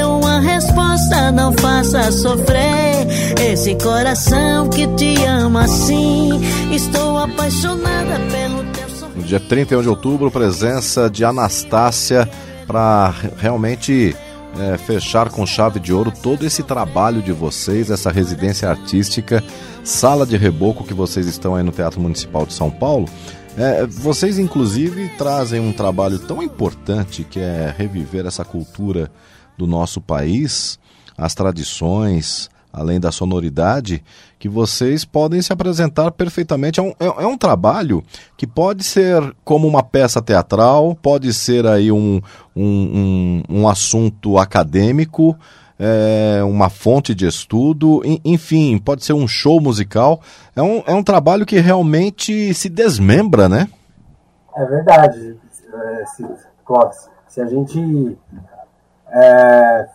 resposta, 0.74 1.30
não 1.30 1.52
faça 1.52 2.10
sofrer 2.10 3.06
esse 3.40 3.74
coração 3.76 4.68
que 4.68 4.86
te 4.88 5.24
ama 5.24 5.64
assim. 5.64 6.30
Estou 6.72 7.16
apaixonada 7.18 8.18
pelo 8.30 8.64
teu. 8.72 9.08
No 9.14 9.22
dia 9.22 9.38
31 9.38 9.82
de 9.82 9.88
outubro, 9.88 10.30
presença 10.30 11.08
de 11.08 11.24
Anastácia 11.24 12.28
para 12.66 13.14
realmente 13.36 14.16
é, 14.58 14.76
fechar 14.76 15.30
com 15.30 15.46
chave 15.46 15.78
de 15.78 15.92
ouro 15.92 16.12
todo 16.22 16.44
esse 16.44 16.62
trabalho 16.62 17.22
de 17.22 17.32
vocês, 17.32 17.90
essa 17.90 18.10
residência 18.10 18.68
artística, 18.68 19.42
sala 19.84 20.26
de 20.26 20.36
reboco 20.36 20.82
que 20.82 20.94
vocês 20.94 21.26
estão 21.26 21.54
aí 21.54 21.62
no 21.62 21.70
Teatro 21.70 22.00
Municipal 22.00 22.44
de 22.44 22.52
São 22.52 22.70
Paulo. 22.70 23.08
É, 23.56 23.86
vocês, 23.86 24.40
inclusive, 24.40 25.08
trazem 25.16 25.60
um 25.60 25.72
trabalho 25.72 26.18
tão 26.18 26.42
importante 26.42 27.22
que 27.22 27.38
é 27.38 27.72
reviver 27.76 28.26
essa 28.26 28.44
cultura 28.44 29.08
do 29.56 29.66
nosso 29.66 30.00
país, 30.00 30.78
as 31.16 31.34
tradições, 31.34 32.50
além 32.74 32.98
da 32.98 33.12
sonoridade, 33.12 34.02
que 34.38 34.48
vocês 34.48 35.04
podem 35.04 35.40
se 35.40 35.52
apresentar 35.52 36.10
perfeitamente. 36.10 36.80
É 36.80 36.82
um, 36.82 36.92
é, 36.98 37.06
é, 37.06 37.26
um 37.26 37.38
trabalho 37.38 38.02
que 38.36 38.46
pode 38.46 38.82
ser 38.82 39.34
como 39.44 39.68
uma 39.68 39.82
peça 39.82 40.20
teatral, 40.20 40.96
pode 41.00 41.32
ser 41.32 41.66
aí 41.66 41.92
um, 41.92 42.20
um, 42.54 43.42
um, 43.48 43.60
um 43.60 43.68
assunto 43.68 44.36
acadêmico, 44.38 45.38
é, 45.78 46.42
uma 46.44 46.68
fonte 46.68 47.14
de 47.14 47.26
estudo, 47.26 48.02
enfim, 48.24 48.76
pode 48.78 49.04
ser 49.04 49.12
um 49.12 49.28
show 49.28 49.60
musical. 49.60 50.20
É 50.54 50.62
um, 50.62 50.82
é 50.86 50.94
um 50.94 51.02
trabalho 51.02 51.46
que 51.46 51.60
realmente 51.60 52.52
se 52.54 52.68
desmembra, 52.68 53.48
né? 53.48 53.68
É 54.56 54.64
verdade, 54.66 55.36
é, 55.72 56.04
Clóvis. 56.64 57.08
Se 57.28 57.40
a 57.40 57.46
gente 57.46 58.16
é, 59.08 59.88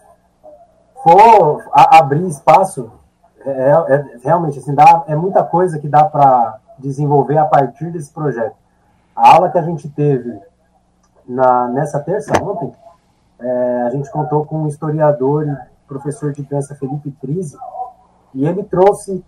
for 1.03 1.69
a, 1.71 1.99
abrir 1.99 2.27
espaço, 2.27 2.91
é, 3.45 3.49
é, 3.49 3.95
é, 3.95 4.17
realmente 4.23 4.59
assim, 4.59 4.73
dá, 4.73 5.03
é 5.07 5.15
muita 5.15 5.43
coisa 5.43 5.79
que 5.79 5.87
dá 5.87 6.03
para 6.03 6.59
desenvolver 6.77 7.37
a 7.37 7.45
partir 7.45 7.91
desse 7.91 8.11
projeto. 8.11 8.55
A 9.15 9.35
aula 9.35 9.49
que 9.49 9.57
a 9.57 9.61
gente 9.61 9.89
teve 9.89 10.39
na, 11.27 11.67
nessa 11.67 11.99
terça, 11.99 12.33
ontem, 12.41 12.73
é, 13.39 13.81
a 13.83 13.89
gente 13.91 14.11
contou 14.11 14.45
com 14.45 14.63
um 14.63 14.67
historiador 14.67 15.47
e 15.47 15.57
professor 15.87 16.31
de 16.31 16.43
dança, 16.43 16.75
Felipe 16.75 17.11
Trise, 17.11 17.57
e 18.33 18.45
ele 18.45 18.63
trouxe 18.63 19.23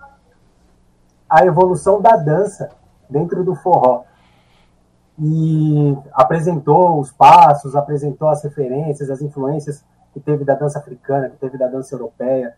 a 1.30 1.46
evolução 1.46 2.02
da 2.02 2.16
dança 2.16 2.70
dentro 3.10 3.44
do 3.44 3.56
forró. 3.56 4.04
E 5.24 5.96
apresentou 6.14 7.00
os 7.00 7.12
passos, 7.12 7.76
apresentou 7.76 8.28
as 8.28 8.44
referências, 8.44 9.10
as 9.10 9.22
influências 9.22 9.84
que 10.14 10.20
teve 10.20 10.44
da 10.44 10.56
dança 10.56 10.80
africana, 10.80 11.30
que 11.30 11.38
teve 11.38 11.58
da 11.58 11.68
dança 11.68 11.94
europeia. 11.94 12.56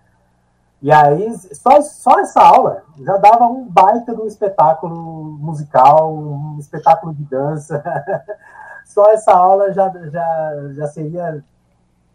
E 0.81 0.91
aí, 0.91 1.29
só, 1.53 1.81
só 1.81 2.19
essa 2.19 2.41
aula 2.41 2.83
já 2.99 3.17
dava 3.17 3.47
um 3.47 3.65
baita 3.65 4.15
de 4.15 4.21
um 4.21 4.27
espetáculo 4.27 5.23
musical, 5.39 6.13
um 6.13 6.57
espetáculo 6.57 7.13
de 7.13 7.23
dança. 7.23 7.83
só 8.85 9.11
essa 9.11 9.33
aula 9.33 9.73
já, 9.73 9.89
já, 10.09 10.69
já 10.73 10.87
seria 10.87 11.43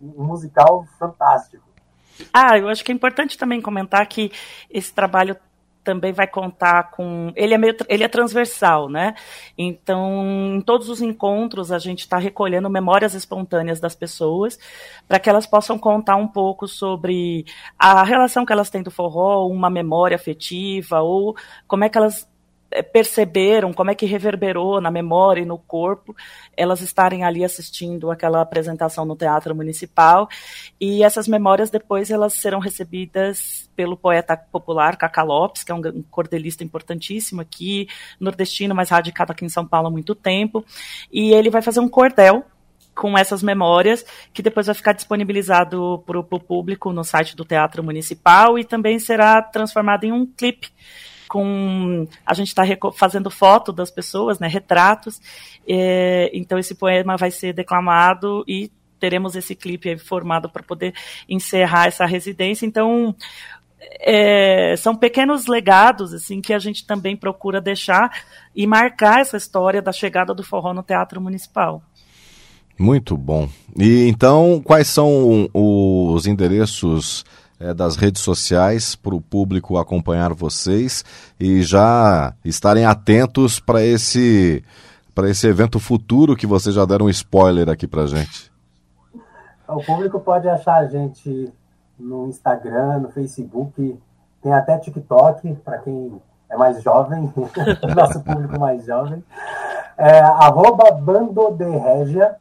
um 0.00 0.24
musical 0.24 0.86
fantástico. 0.98 1.66
Ah, 2.32 2.58
eu 2.58 2.68
acho 2.68 2.84
que 2.84 2.90
é 2.90 2.94
importante 2.94 3.38
também 3.38 3.60
comentar 3.60 4.06
que 4.06 4.32
esse 4.70 4.92
trabalho 4.92 5.36
também 5.88 6.12
vai 6.12 6.26
contar 6.26 6.90
com. 6.90 7.33
Ele 7.35 7.54
é 7.54 7.59
meio 7.59 7.75
ele 7.88 8.04
é 8.04 8.09
transversal, 8.09 8.90
né? 8.90 9.14
Então, 9.57 10.57
em 10.57 10.61
todos 10.61 10.90
os 10.90 11.00
encontros, 11.00 11.73
a 11.73 11.78
gente 11.78 12.00
está 12.00 12.18
recolhendo 12.18 12.68
memórias 12.68 13.14
espontâneas 13.14 13.80
das 13.80 13.95
pessoas 13.95 14.59
para 15.09 15.18
que 15.18 15.30
elas 15.30 15.47
possam 15.47 15.78
contar 15.78 16.16
um 16.16 16.28
pouco 16.28 16.68
sobre 16.68 17.47
a 17.78 18.04
relação 18.04 18.45
que 18.45 18.52
elas 18.52 18.68
têm 18.68 18.83
do 18.83 18.90
forró, 18.90 19.47
uma 19.47 19.71
memória 19.71 20.14
afetiva, 20.14 21.00
ou 21.00 21.35
como 21.66 21.85
é 21.85 21.88
que 21.88 21.97
elas 21.97 22.28
perceberam 22.92 23.72
como 23.72 23.90
é 23.90 23.94
que 23.94 24.04
reverberou 24.04 24.80
na 24.80 24.90
memória 24.90 25.40
e 25.40 25.46
no 25.46 25.58
corpo 25.58 26.14
elas 26.56 26.80
estarem 26.82 27.25
ali 27.25 27.44
assistindo 27.44 28.10
aquela 28.10 28.42
apresentação 28.42 29.04
no 29.04 29.16
Teatro 29.16 29.54
Municipal. 29.54 30.28
E 30.80 31.02
essas 31.02 31.26
memórias 31.26 31.70
depois 31.70 32.10
elas 32.10 32.34
serão 32.34 32.58
recebidas 32.58 33.70
pelo 33.75 33.96
poeta 33.96 34.37
popular 34.37 34.96
Cacá 34.96 35.22
Lopes, 35.22 35.64
que 35.64 35.72
é 35.72 35.75
um 35.75 36.02
cordelista 36.10 36.62
importantíssimo 36.62 37.40
aqui, 37.40 37.88
nordestino, 38.20 38.75
mas 38.75 38.90
radicado 38.90 39.32
aqui 39.32 39.44
em 39.44 39.48
São 39.48 39.66
Paulo 39.66 39.88
há 39.88 39.90
muito 39.90 40.14
tempo, 40.14 40.64
e 41.12 41.32
ele 41.32 41.50
vai 41.50 41.62
fazer 41.62 41.80
um 41.80 41.88
cordel 41.88 42.44
com 42.94 43.16
essas 43.16 43.44
memórias, 43.44 44.04
que 44.34 44.42
depois 44.42 44.66
vai 44.66 44.75
ficar 44.75 44.92
disponibilizado 44.92 46.02
para 46.04 46.18
o 46.18 46.25
público 46.25 46.92
no 46.92 47.04
site 47.04 47.37
do 47.37 47.44
Teatro 47.44 47.84
Municipal 47.84 48.58
e 48.58 48.64
também 48.64 48.98
será 48.98 49.40
transformado 49.40 50.02
em 50.02 50.10
um 50.10 50.26
clipe 50.26 50.68
com 51.28 52.06
a 52.25 52.35
gente 52.35 52.49
está 52.49 52.62
fazendo 52.94 53.30
foto 53.30 53.73
das 53.73 53.90
pessoas, 53.90 54.38
né, 54.38 54.49
retratos. 54.49 55.20
É, 55.66 56.30
então 56.32 56.58
esse 56.58 56.75
poema 56.75 57.16
vai 57.16 57.30
ser 57.30 57.52
declamado 57.52 58.44
e 58.49 58.70
teremos 58.99 59.37
esse 59.37 59.54
clipe 59.54 59.97
formado 59.99 60.49
para 60.49 60.62
poder 60.62 60.94
encerrar 61.28 61.87
essa 61.87 62.04
residência. 62.06 62.66
Então 62.66 63.14
é, 64.00 64.75
são 64.76 64.97
pequenos 64.97 65.47
legados 65.47 66.12
assim 66.12 66.40
que 66.40 66.52
a 66.52 66.58
gente 66.58 66.87
também 66.87 67.16
procura 67.16 67.61
deixar 67.61 68.25
e 68.54 68.66
marcar 68.66 69.20
essa 69.20 69.37
história 69.37 69.80
da 69.80 69.92
chegada 69.92 70.35
do 70.35 70.42
forró 70.42 70.75
no 70.75 70.82
Teatro 70.82 71.20
Municipal. 71.20 71.82
Muito 72.78 73.16
bom. 73.16 73.49
E 73.76 74.06
então, 74.06 74.62
quais 74.64 74.87
são 74.87 75.50
os 75.52 76.26
endereços 76.26 77.25
é, 77.60 77.74
das 77.74 77.96
redes 77.96 78.22
sociais 78.22 78.94
para 78.94 79.14
o 79.14 79.20
público 79.20 79.78
acompanhar 79.78 80.32
vocês 80.32 81.04
e 81.38 81.62
já 81.62 82.34
estarem 82.44 82.84
atentos 82.84 83.58
para 83.60 83.82
esse 83.82 84.64
para 85.14 85.28
esse 85.28 85.48
evento 85.48 85.80
futuro 85.80 86.36
que 86.36 86.46
vocês 86.46 86.72
já 86.72 86.84
deram 86.84 87.06
um 87.06 87.10
spoiler 87.10 87.68
aqui 87.68 87.88
para 87.88 88.06
gente. 88.06 88.52
O 89.66 89.82
público 89.82 90.20
pode 90.20 90.48
achar 90.48 90.76
a 90.76 90.86
gente 90.86 91.52
no 91.98 92.28
Instagram, 92.28 93.00
no 93.00 93.10
Facebook, 93.10 93.98
tem 94.40 94.52
até 94.52 94.78
TikTok 94.78 95.56
para 95.64 95.78
quem 95.78 96.20
é 96.48 96.56
mais 96.56 96.80
jovem, 96.82 97.32
nosso 97.96 98.20
público 98.20 98.60
mais 98.60 98.84
jovem. 98.84 99.22
É, 99.96 100.20
arroba 100.20 100.92
Bando 100.92 101.50
de 101.50 101.68
Regia, 101.68 102.36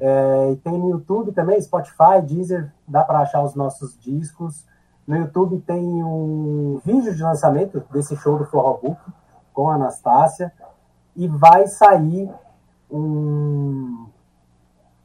é, 0.00 0.56
tem 0.62 0.78
no 0.78 0.90
YouTube 0.90 1.32
também, 1.32 1.60
Spotify, 1.60 2.22
Deezer, 2.22 2.72
dá 2.86 3.02
para 3.02 3.20
achar 3.20 3.42
os 3.42 3.54
nossos 3.54 3.98
discos. 3.98 4.64
No 5.06 5.16
YouTube 5.16 5.60
tem 5.66 5.82
um 6.04 6.80
vídeo 6.84 7.14
de 7.14 7.22
lançamento 7.22 7.82
desse 7.90 8.16
show 8.16 8.38
do 8.38 8.44
Forró 8.44 8.74
Book 8.74 9.00
com 9.52 9.68
a 9.68 9.74
Anastácia. 9.74 10.52
E 11.16 11.26
vai 11.26 11.66
sair 11.66 12.30
um. 12.90 14.06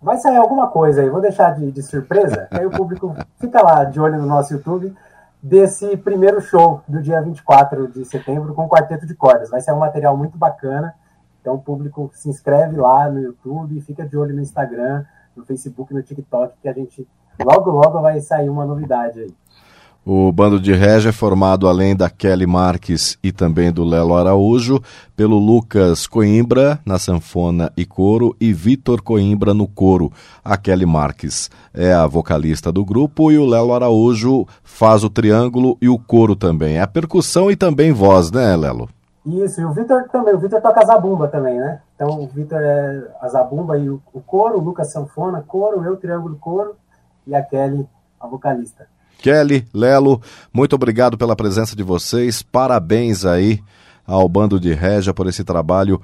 Vai 0.01 0.17
sair 0.17 0.35
alguma 0.35 0.67
coisa 0.67 1.01
aí, 1.01 1.09
vou 1.09 1.21
deixar 1.21 1.51
de, 1.51 1.71
de 1.71 1.81
surpresa, 1.81 2.49
aí 2.51 2.65
o 2.65 2.69
público 2.69 3.15
fica 3.39 3.61
lá 3.61 3.85
de 3.85 4.01
olho 4.01 4.17
no 4.17 4.27
nosso 4.27 4.53
YouTube 4.53 4.93
desse 5.41 5.95
primeiro 5.95 6.41
show 6.41 6.81
do 6.85 7.01
dia 7.01 7.21
24 7.21 7.87
de 7.87 8.03
setembro 8.03 8.53
com 8.53 8.65
o 8.65 8.69
Quarteto 8.69 9.07
de 9.07 9.15
Cordas. 9.15 9.49
Vai 9.49 9.61
ser 9.61 9.71
um 9.71 9.79
material 9.79 10.15
muito 10.17 10.37
bacana 10.37 10.93
então 11.43 11.55
o 11.55 11.59
público 11.59 12.09
se 12.13 12.29
inscreve 12.29 12.77
lá 12.77 13.11
no 13.11 13.19
YouTube, 13.19 13.81
fica 13.81 14.07
de 14.07 14.15
olho 14.15 14.33
no 14.33 14.41
Instagram, 14.41 15.03
no 15.35 15.43
Facebook, 15.43 15.93
no 15.93 16.01
TikTok, 16.01 16.53
que 16.61 16.69
a 16.69 16.73
gente 16.73 17.05
logo 17.43 17.69
logo 17.69 18.01
vai 18.01 18.21
sair 18.21 18.49
uma 18.49 18.65
novidade 18.65 19.19
aí. 19.19 19.33
O 20.05 20.31
bando 20.31 20.59
de 20.59 20.73
Regia 20.73 21.09
é 21.09 21.13
formado, 21.13 21.67
além 21.67 21.95
da 21.95 22.09
Kelly 22.09 22.45
Marques 22.45 23.17
e 23.21 23.31
também 23.31 23.73
do 23.73 23.83
Lelo 23.83 24.15
Araújo, 24.15 24.81
pelo 25.17 25.37
Lucas 25.37 26.07
Coimbra 26.07 26.79
na 26.85 26.97
sanfona 26.97 27.71
e 27.75 27.85
coro 27.85 28.33
e 28.39 28.53
Vitor 28.53 29.01
Coimbra 29.01 29.53
no 29.53 29.67
coro. 29.67 30.11
A 30.43 30.55
Kelly 30.55 30.85
Marques 30.85 31.51
é 31.73 31.93
a 31.93 32.07
vocalista 32.07 32.71
do 32.71 32.85
grupo 32.85 33.33
e 33.33 33.37
o 33.37 33.45
Lelo 33.45 33.73
Araújo 33.73 34.45
faz 34.63 35.03
o 35.03 35.09
triângulo 35.09 35.77
e 35.81 35.89
o 35.89 35.97
coro 35.97 36.37
também. 36.37 36.77
É 36.77 36.81
a 36.81 36.87
percussão 36.87 37.51
e 37.51 37.55
também 37.55 37.91
voz, 37.91 38.31
né, 38.31 38.55
Lelo? 38.55 38.89
Isso, 39.25 39.61
e 39.61 39.65
o 39.65 39.71
Vitor 39.71 40.09
também, 40.09 40.33
o 40.33 40.39
Vitor 40.39 40.61
toca 40.61 40.81
a 40.81 40.85
zabumba 40.85 41.29
também, 41.29 41.57
né? 41.57 41.81
Então 41.95 42.21
o 42.21 42.27
Vitor 42.27 42.59
é 42.61 43.07
a 43.21 43.29
zabumba 43.29 43.77
e 43.77 43.89
o, 43.89 44.01
o 44.13 44.19
coro, 44.21 44.57
o 44.57 44.61
Lucas 44.61 44.91
sanfona, 44.91 45.41
coro, 45.41 45.83
eu 45.83 45.95
triângulo 45.95 46.35
coro 46.35 46.75
e 47.25 47.33
a 47.33 47.41
Kelly 47.41 47.87
a 48.19 48.27
vocalista. 48.27 48.87
Kelly, 49.19 49.65
Lelo, 49.73 50.21
muito 50.51 50.75
obrigado 50.75 51.17
pela 51.17 51.35
presença 51.35 51.75
de 51.75 51.83
vocês, 51.83 52.43
parabéns 52.43 53.25
aí 53.25 53.63
ao 54.05 54.27
Bando 54.27 54.59
de 54.59 54.73
Regia 54.73 55.13
por 55.13 55.27
esse 55.27 55.45
trabalho 55.45 56.01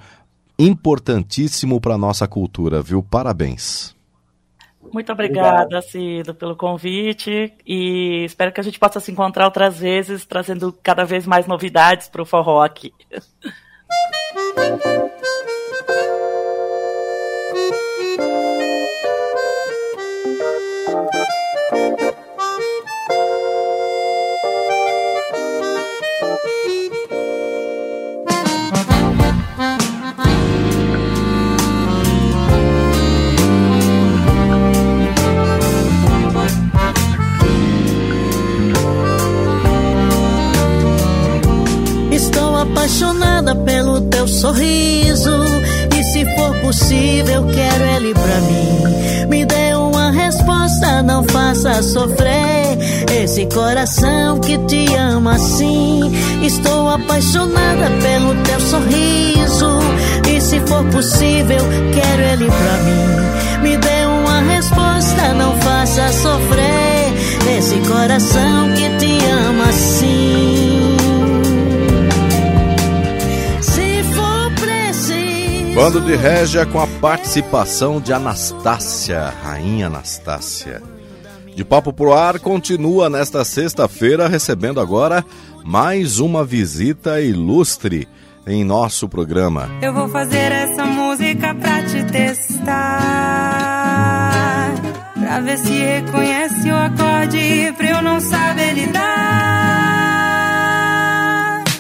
importantíssimo 0.58 1.82
para 1.82 1.96
a 1.96 1.98
nossa 1.98 2.28
cultura, 2.28 2.82
viu? 2.82 3.04
Parabéns. 3.04 3.99
Muito 4.92 5.12
obrigada, 5.12 5.82
Cido, 5.82 6.34
pelo 6.34 6.56
convite 6.56 7.54
e 7.66 8.26
espero 8.26 8.52
que 8.52 8.60
a 8.60 8.64
gente 8.64 8.80
possa 8.80 9.00
se 9.00 9.12
encontrar 9.12 9.46
outras 9.46 9.80
vezes, 9.80 10.26
trazendo 10.26 10.74
cada 10.84 11.06
vez 11.06 11.26
mais 11.26 11.48
novidades 11.48 12.08
para 12.08 12.22
o 12.22 12.26
forró 12.26 12.62
aqui. 12.62 12.94
apaixonada 42.90 43.56
pelo 43.56 44.02
teu 44.02 44.28
sorriso. 44.28 45.44
E 45.96 46.04
se 46.04 46.26
for 46.36 46.56
possível, 46.62 47.46
quero 47.54 47.84
ele 47.96 48.14
pra 48.16 48.42
mim. 48.42 49.28
Me 49.28 49.46
dê 49.46 49.76
uma 49.76 50.12
resposta, 50.12 51.04
não 51.04 51.24
faça 51.24 51.84
sofrer 51.84 52.78
esse 53.22 53.46
coração 53.46 54.40
que 54.40 54.58
te 54.66 54.96
ama 54.96 55.36
assim. 55.36 56.02
Estou 56.42 56.90
apaixonada 56.90 57.92
pelo 58.02 58.34
teu 58.44 58.60
sorriso. 58.60 59.80
E 60.28 60.42
se 60.42 60.60
for 60.62 60.84
possível, 60.86 61.62
quero 61.94 62.22
ele 62.24 62.46
pra 62.46 62.78
mim. 62.84 63.62
Me 63.62 63.78
dê 63.78 64.06
uma 64.06 64.42
resposta, 64.52 65.34
não 65.36 65.56
faça 65.62 66.12
sofrer 66.12 67.00
esse 67.58 67.76
coração 67.88 68.74
que 68.74 68.90
te 68.98 69.26
ama 69.26 69.49
Bando 75.80 76.02
de 76.02 76.14
Régia 76.14 76.66
com 76.66 76.78
a 76.78 76.86
participação 76.86 78.02
de 78.02 78.12
Anastácia, 78.12 79.34
Rainha 79.42 79.88
Anastácia. 79.88 80.84
De 81.56 81.64
Papo 81.64 81.94
Pro 81.94 82.12
Ar 82.12 82.38
continua 82.38 83.10
nesta 83.10 83.46
sexta-feira, 83.46 84.28
recebendo 84.28 84.82
agora 84.82 85.24
mais 85.64 86.20
uma 86.20 86.44
visita 86.44 87.22
ilustre 87.22 88.10
em 88.46 88.62
nosso 88.66 89.08
programa. 89.08 89.70
Eu 89.82 89.94
vou 89.94 90.10
fazer 90.10 90.52
essa 90.52 90.84
música 90.84 91.56
pra 91.56 91.82
te 91.84 92.04
testar. 92.04 92.74
Pra 95.18 95.40
ver 95.40 95.60
se 95.60 95.72
reconhece 95.72 96.70
o 96.70 96.76
acorde 96.76 97.74
pra 97.78 97.90
eu 97.90 98.02
não 98.02 98.20
saber 98.20 98.74
lidar. 98.74 99.00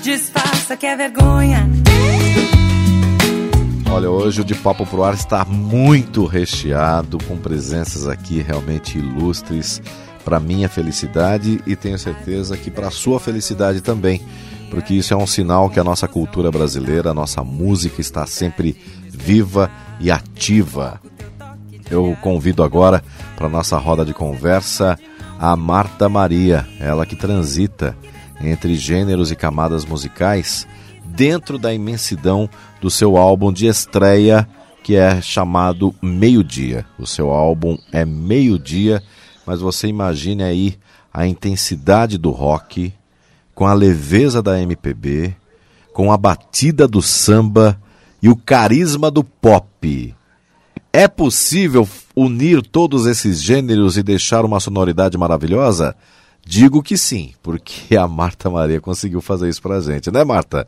Disfarça 0.01 0.77
que 0.77 0.85
é 0.85 0.95
vergonha 0.95 1.78
Olha, 3.99 4.09
hoje 4.09 4.39
o 4.39 4.45
De 4.45 4.55
Papo 4.55 4.85
Pro 4.85 5.03
Ar 5.03 5.13
está 5.13 5.43
muito 5.43 6.25
recheado, 6.25 7.17
com 7.27 7.35
presenças 7.35 8.07
aqui 8.07 8.41
realmente 8.41 8.97
ilustres 8.97 9.81
para 10.23 10.39
minha 10.39 10.69
felicidade 10.69 11.61
e 11.67 11.75
tenho 11.75 11.99
certeza 11.99 12.55
que 12.55 12.71
para 12.71 12.91
sua 12.91 13.19
felicidade 13.19 13.81
também, 13.81 14.21
porque 14.69 14.93
isso 14.93 15.13
é 15.13 15.17
um 15.17 15.27
sinal 15.27 15.69
que 15.69 15.81
a 15.81 15.83
nossa 15.83 16.07
cultura 16.07 16.49
brasileira, 16.49 17.09
a 17.09 17.13
nossa 17.13 17.43
música 17.43 17.99
está 17.99 18.25
sempre 18.25 18.73
viva 19.09 19.69
e 19.99 20.09
ativa. 20.09 21.01
Eu 21.91 22.15
convido 22.21 22.63
agora 22.63 23.03
para 23.35 23.49
nossa 23.49 23.77
roda 23.77 24.05
de 24.05 24.13
conversa 24.13 24.97
a 25.37 25.57
Marta 25.57 26.07
Maria, 26.07 26.65
ela 26.79 27.05
que 27.05 27.17
transita 27.17 27.97
entre 28.41 28.75
gêneros 28.75 29.29
e 29.29 29.35
camadas 29.35 29.83
musicais 29.83 30.65
dentro 31.19 31.57
da 31.59 31.73
imensidão 31.73 32.49
do 32.79 32.89
seu 32.89 33.17
álbum 33.17 33.51
de 33.51 33.67
estreia, 33.67 34.47
que 34.81 34.95
é 34.95 35.21
chamado 35.21 35.93
Meio 36.01 36.41
Dia. 36.41 36.85
O 36.97 37.05
seu 37.05 37.29
álbum 37.29 37.77
é 37.91 38.05
Meio 38.05 38.57
Dia, 38.57 39.03
mas 39.45 39.59
você 39.59 39.89
imagine 39.89 40.43
aí 40.43 40.77
a 41.13 41.27
intensidade 41.27 42.17
do 42.17 42.31
rock, 42.31 42.93
com 43.53 43.67
a 43.67 43.73
leveza 43.73 44.41
da 44.41 44.61
MPB, 44.61 45.35
com 45.93 46.09
a 46.09 46.15
batida 46.15 46.87
do 46.87 47.01
samba 47.01 47.77
e 48.23 48.29
o 48.29 48.35
carisma 48.37 49.11
do 49.11 49.21
pop. 49.21 50.15
É 50.93 51.05
possível 51.05 51.85
unir 52.15 52.61
todos 52.61 53.05
esses 53.05 53.43
gêneros 53.43 53.97
e 53.97 54.03
deixar 54.03 54.45
uma 54.45 54.61
sonoridade 54.61 55.17
maravilhosa? 55.17 55.97
Digo 56.45 56.81
que 56.81 56.97
sim, 56.97 57.33
porque 57.43 57.97
a 57.97 58.07
Marta 58.07 58.49
Maria 58.49 58.79
conseguiu 58.79 59.19
fazer 59.19 59.49
isso 59.49 59.61
pra 59.61 59.81
gente, 59.81 60.09
né, 60.09 60.23
Marta? 60.23 60.65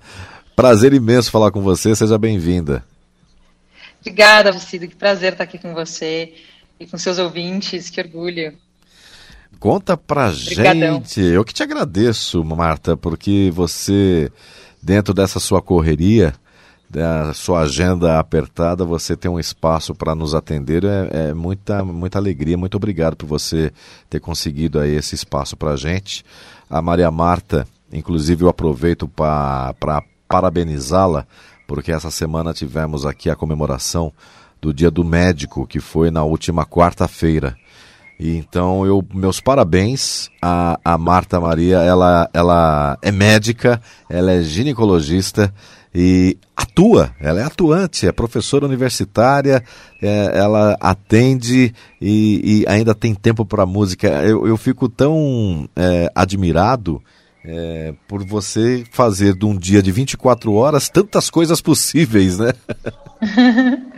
Prazer 0.55 0.93
imenso 0.93 1.31
falar 1.31 1.51
com 1.51 1.61
você, 1.61 1.95
seja 1.95 2.17
bem-vinda. 2.17 2.83
Obrigada, 3.99 4.51
Lucido, 4.51 4.87
que 4.87 4.95
prazer 4.95 5.33
estar 5.33 5.43
aqui 5.43 5.57
com 5.57 5.73
você 5.73 6.33
e 6.79 6.87
com 6.87 6.97
seus 6.97 7.19
ouvintes, 7.19 7.89
que 7.89 8.01
orgulho. 8.01 8.53
Conta 9.59 9.95
pra 9.95 10.29
Obrigadão. 10.29 10.95
gente, 10.95 11.21
eu 11.21 11.45
que 11.45 11.53
te 11.53 11.61
agradeço, 11.61 12.43
Marta, 12.43 12.97
porque 12.97 13.51
você, 13.53 14.31
dentro 14.81 15.13
dessa 15.13 15.39
sua 15.39 15.61
correria, 15.61 16.33
da 16.89 17.33
sua 17.33 17.61
agenda 17.61 18.19
apertada, 18.19 18.83
você 18.83 19.15
tem 19.15 19.29
um 19.31 19.39
espaço 19.39 19.95
para 19.95 20.13
nos 20.13 20.35
atender. 20.35 20.83
É, 20.83 21.29
é, 21.29 21.33
muita, 21.33 21.85
muita 21.85 22.17
alegria. 22.17 22.57
Muito 22.57 22.75
obrigado 22.75 23.15
por 23.15 23.27
você 23.27 23.71
ter 24.09 24.19
conseguido 24.19 24.79
aí 24.79 24.95
esse 24.95 25.15
espaço 25.15 25.55
para 25.55 25.71
a 25.71 25.77
gente. 25.77 26.25
A 26.69 26.81
Maria 26.81 27.09
Marta, 27.09 27.65
inclusive, 27.93 28.43
eu 28.43 28.49
aproveito 28.49 29.07
para 29.07 30.03
parabenizá-la, 30.31 31.25
porque 31.67 31.91
essa 31.91 32.09
semana 32.09 32.53
tivemos 32.53 33.05
aqui 33.05 33.29
a 33.29 33.35
comemoração 33.35 34.11
do 34.61 34.73
Dia 34.73 34.91
do 34.91 35.03
Médico, 35.03 35.67
que 35.67 35.79
foi 35.79 36.11
na 36.11 36.23
última 36.23 36.65
quarta-feira. 36.65 37.57
E 38.19 38.37
então 38.37 38.85
eu 38.85 39.03
meus 39.13 39.41
parabéns 39.41 40.29
a, 40.39 40.79
a 40.85 40.97
Marta 40.97 41.39
Maria, 41.39 41.77
ela 41.77 42.29
ela 42.31 42.97
é 43.01 43.11
médica, 43.11 43.81
ela 44.07 44.31
é 44.31 44.43
ginecologista 44.43 45.51
e 45.93 46.37
atua, 46.55 47.13
ela 47.19 47.41
é 47.41 47.43
atuante, 47.43 48.07
é 48.07 48.11
professora 48.11 48.65
universitária, 48.65 49.63
é, 50.01 50.31
ela 50.37 50.77
atende 50.79 51.73
e, 51.99 52.61
e, 52.61 52.65
ainda 52.67 52.93
tem 52.93 53.13
tempo 53.13 53.45
para 53.45 53.65
música. 53.65 54.07
Eu, 54.07 54.47
eu 54.47 54.55
fico 54.55 54.87
tão 54.87 55.67
é, 55.75 56.09
admirado 56.15 57.01
é, 57.43 57.93
por 58.07 58.23
você 58.23 58.83
fazer 58.91 59.35
de 59.35 59.45
um 59.45 59.57
dia 59.57 59.81
de 59.81 59.91
24 59.91 60.53
horas 60.53 60.89
tantas 60.89 61.29
coisas 61.29 61.61
possíveis, 61.61 62.37
né? 62.37 62.53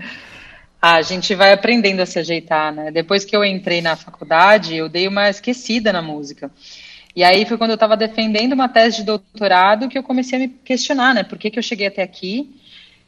a 0.81 1.01
gente 1.01 1.33
vai 1.35 1.53
aprendendo 1.53 2.01
a 2.01 2.05
se 2.05 2.19
ajeitar, 2.19 2.73
né? 2.73 2.91
Depois 2.91 3.23
que 3.23 3.35
eu 3.35 3.43
entrei 3.43 3.81
na 3.81 3.95
faculdade, 3.95 4.75
eu 4.75 4.89
dei 4.89 5.07
uma 5.07 5.29
esquecida 5.29 5.93
na 5.93 6.01
música. 6.01 6.51
E 7.15 7.23
aí 7.23 7.45
foi 7.45 7.57
quando 7.57 7.71
eu 7.71 7.75
estava 7.75 7.95
defendendo 7.95 8.53
uma 8.53 8.67
tese 8.67 8.97
de 8.97 9.03
doutorado 9.03 9.87
que 9.87 9.97
eu 9.97 10.03
comecei 10.03 10.37
a 10.37 10.41
me 10.41 10.47
questionar, 10.49 11.13
né? 11.13 11.23
Por 11.23 11.37
que, 11.37 11.51
que 11.51 11.59
eu 11.59 11.63
cheguei 11.63 11.87
até 11.87 12.01
aqui? 12.01 12.59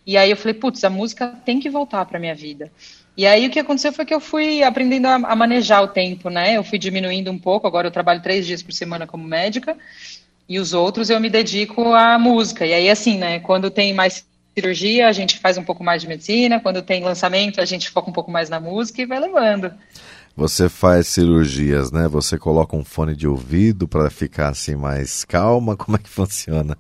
E 0.06 0.16
aí 0.18 0.30
eu 0.30 0.38
falei, 0.38 0.54
putz, 0.54 0.84
a 0.84 0.90
música 0.90 1.28
tem 1.44 1.60
que 1.60 1.70
voltar 1.70 2.06
para 2.06 2.20
minha 2.20 2.36
vida. 2.36 2.72
E 3.18 3.26
aí 3.26 3.48
o 3.48 3.50
que 3.50 3.60
aconteceu 3.60 3.92
foi 3.92 4.06
que 4.06 4.14
eu 4.14 4.20
fui 4.20 4.62
aprendendo 4.62 5.08
a, 5.08 5.16
a, 5.16 5.36
manejar 5.36 5.82
o 5.82 5.88
tempo, 5.88 6.30
né? 6.30 6.56
Eu 6.56 6.64
fui 6.64 6.78
diminuindo 6.78 7.32
um 7.32 7.40
pouco, 7.40 7.66
agora 7.66 7.88
eu 7.88 7.92
trabalho 7.92 8.22
três 8.22 8.46
dias 8.46 8.62
por 8.62 8.74
semana 8.74 9.08
como 9.08 9.24
médica, 9.24 9.76
e 10.48 10.60
os 10.60 10.74
outros 10.74 11.10
eu 11.10 11.20
me 11.20 11.30
dedico 11.30 11.94
à 11.94 12.18
música. 12.20 12.66
E 12.66 12.74
aí, 12.74 12.90
assim, 12.90 13.18
né? 13.18 13.40
Quando 13.40 13.72
tem 13.72 13.94
mais 13.94 14.26
cirurgia, 14.54 15.08
a 15.08 15.12
gente 15.12 15.40
faz 15.40 15.58
um 15.58 15.64
pouco 15.64 15.84
mais 15.84 16.02
de 16.02 16.08
medicina. 16.08 16.60
Quando 16.60 16.82
tem 16.82 17.04
lançamento, 17.04 17.60
a 17.60 17.66
gente 17.66 17.90
foca 17.90 18.10
um 18.10 18.14
pouco 18.14 18.32
mais 18.32 18.50
na 18.50 18.60
música 18.60 19.02
e 19.02 19.06
vai 19.06 19.20
levando. 19.20 19.72
Você 20.36 20.70
faz 20.70 21.08
cirurgias, 21.08 21.92
né? 21.92 22.08
Você 22.08 22.38
coloca 22.38 22.76
um 22.76 22.84
fone 22.84 23.16
de 23.16 23.28
ouvido 23.28 23.88
para 23.88 24.10
ficar 24.10 24.50
assim 24.50 24.76
mais 24.76 25.24
calma. 25.26 25.76
Como 25.78 25.98
é 25.98 26.00
que 26.00 26.10
funciona? 26.10 26.78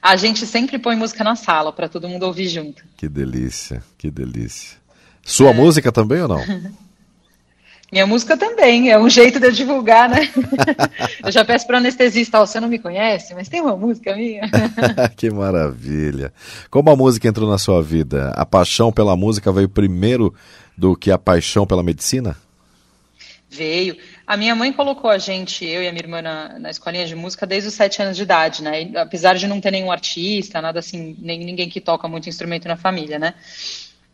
A 0.00 0.16
gente 0.16 0.46
sempre 0.46 0.78
põe 0.78 0.96
música 0.96 1.22
na 1.22 1.36
sala 1.36 1.72
para 1.72 1.88
todo 1.88 2.08
mundo 2.08 2.22
ouvir 2.22 2.48
junto. 2.48 2.82
Que 2.96 3.08
delícia, 3.08 3.82
que 3.98 4.10
delícia. 4.10 4.78
Sua 5.22 5.50
é. 5.50 5.54
música 5.54 5.92
também 5.92 6.22
ou 6.22 6.28
não? 6.28 6.40
Minha 7.90 8.06
música 8.06 8.36
também, 8.36 8.90
é 8.90 8.98
um 8.98 9.10
jeito 9.10 9.40
de 9.40 9.46
eu 9.46 9.52
divulgar, 9.52 10.08
né? 10.08 10.30
eu 11.24 11.32
já 11.32 11.44
peço 11.44 11.66
para 11.66 11.78
anestesista, 11.78 12.40
oh, 12.40 12.46
você 12.46 12.60
não 12.60 12.68
me 12.68 12.78
conhece, 12.78 13.34
mas 13.34 13.48
tem 13.48 13.60
uma 13.60 13.76
música 13.76 14.14
minha. 14.14 14.42
que 15.16 15.28
maravilha. 15.28 16.32
Como 16.70 16.88
a 16.88 16.96
música 16.96 17.26
entrou 17.26 17.50
na 17.50 17.58
sua 17.58 17.82
vida? 17.82 18.30
A 18.36 18.46
paixão 18.46 18.92
pela 18.92 19.16
música 19.16 19.50
veio 19.50 19.68
primeiro 19.68 20.32
do 20.76 20.94
que 20.94 21.10
a 21.10 21.18
paixão 21.18 21.66
pela 21.66 21.82
medicina? 21.82 22.36
Veio. 23.50 23.96
A 24.24 24.36
minha 24.36 24.54
mãe 24.54 24.72
colocou 24.72 25.10
a 25.10 25.18
gente, 25.18 25.66
eu 25.66 25.82
e 25.82 25.88
a 25.88 25.90
minha 25.90 26.04
irmã, 26.04 26.22
na, 26.22 26.60
na 26.60 26.70
escolinha 26.70 27.04
de 27.04 27.16
música 27.16 27.44
desde 27.44 27.68
os 27.68 27.74
sete 27.74 28.00
anos 28.00 28.16
de 28.16 28.22
idade, 28.22 28.62
né? 28.62 28.84
E, 28.84 28.96
apesar 28.96 29.34
de 29.34 29.48
não 29.48 29.60
ter 29.60 29.72
nenhum 29.72 29.90
artista, 29.90 30.62
nada 30.62 30.78
assim, 30.78 31.16
nem 31.18 31.40
ninguém 31.40 31.68
que 31.68 31.80
toca 31.80 32.06
muito 32.06 32.28
instrumento 32.28 32.68
na 32.68 32.76
família, 32.76 33.18
né? 33.18 33.34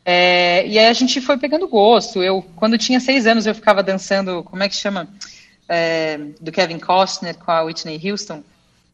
É, 0.09 0.65
e 0.69 0.79
aí 0.79 0.87
a 0.87 0.93
gente 0.93 1.21
foi 1.21 1.37
pegando 1.37 1.67
gosto. 1.67 2.23
Eu, 2.23 2.47
quando 2.55 2.79
tinha 2.79 3.01
seis 3.01 3.27
anos, 3.27 3.45
eu 3.45 3.53
ficava 3.53 3.83
dançando, 3.83 4.45
como 4.45 4.63
é 4.63 4.69
que 4.69 4.77
chama? 4.77 5.09
É, 5.69 6.17
do 6.41 6.53
Kevin 6.53 6.79
Costner 6.79 7.37
com 7.37 7.51
a 7.51 7.63
Whitney 7.63 8.01
Houston. 8.09 8.41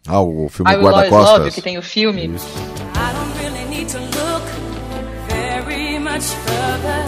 Ah, 0.09 0.23
o 0.23 0.49
filme 0.49 0.73
Guarda-Costas. 0.73 1.39
Love 1.39 1.51
que 1.51 1.61
tem 1.61 1.77
o 1.77 1.83
filme. 1.83 2.35
Isso. 2.35 2.47
I 2.47 3.13
don't 3.13 3.39
really 3.39 3.65
need 3.69 3.93
to 3.93 3.99
look 3.99 4.43
very 5.29 5.99
much 5.99 6.25
further. 6.47 7.05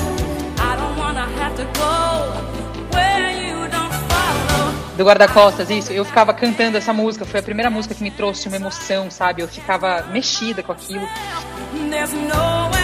I 0.59 0.77
don't 0.77 1.01
wanna 1.01 1.27
have 1.41 1.57
to 1.57 1.65
go 1.79 2.95
where 2.95 3.33
you 3.33 3.67
don't 3.71 3.91
follow. 3.91 4.97
Do 4.99 5.05
guarda-costas, 5.05 5.71
isso. 5.71 5.93
Eu 5.95 6.05
ficava 6.05 6.35
cantando 6.35 6.77
essa 6.77 6.93
música. 6.93 7.25
Foi 7.25 7.41
a 7.41 7.43
primeira 7.43 7.71
música 7.71 7.95
que 7.95 8.03
me 8.03 8.11
trouxe 8.11 8.49
uma 8.49 8.57
emoção, 8.59 9.11
sabe? 9.11 9.41
Eu 9.41 9.49
ficava 9.49 10.03
mexida 10.13 10.63
com 10.63 10.73
aquilo. 10.73 11.09
There's 11.91 12.13
nowhere 12.13 12.84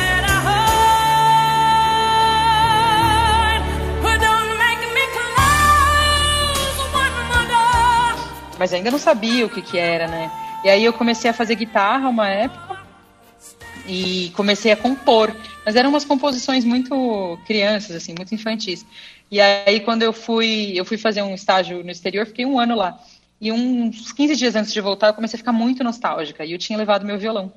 Mas 8.61 8.75
ainda 8.75 8.91
não 8.91 8.99
sabia 8.99 9.47
o 9.47 9.49
que 9.49 9.63
que 9.63 9.79
era, 9.79 10.07
né? 10.07 10.31
E 10.63 10.69
aí 10.69 10.85
eu 10.85 10.93
comecei 10.93 11.31
a 11.31 11.33
fazer 11.33 11.55
guitarra 11.55 12.11
uma 12.11 12.29
época 12.29 12.79
e 13.89 14.31
comecei 14.37 14.71
a 14.71 14.77
compor. 14.77 15.35
Mas 15.65 15.77
eram 15.77 15.89
umas 15.89 16.05
composições 16.05 16.63
muito 16.63 17.39
crianças, 17.47 17.97
assim, 17.97 18.15
muito 18.15 18.35
infantis. 18.35 18.85
E 19.31 19.41
aí 19.41 19.81
quando 19.81 20.03
eu 20.03 20.13
fui, 20.13 20.73
eu 20.75 20.85
fui 20.85 20.99
fazer 20.99 21.23
um 21.23 21.35
estágio 21.35 21.83
no 21.83 21.91
exterior, 21.91 22.27
fiquei 22.27 22.45
um 22.45 22.61
ano 22.61 22.77
lá. 22.77 23.01
E 23.41 23.51
uns 23.51 24.13
15 24.13 24.37
dias 24.37 24.55
antes 24.55 24.75
de 24.75 24.81
voltar, 24.83 25.07
eu 25.07 25.15
comecei 25.15 25.39
a 25.39 25.39
ficar 25.39 25.53
muito 25.53 25.83
nostálgica. 25.83 26.45
E 26.45 26.53
eu 26.53 26.59
tinha 26.59 26.79
levado 26.79 27.07
meu 27.07 27.19
violão. 27.19 27.51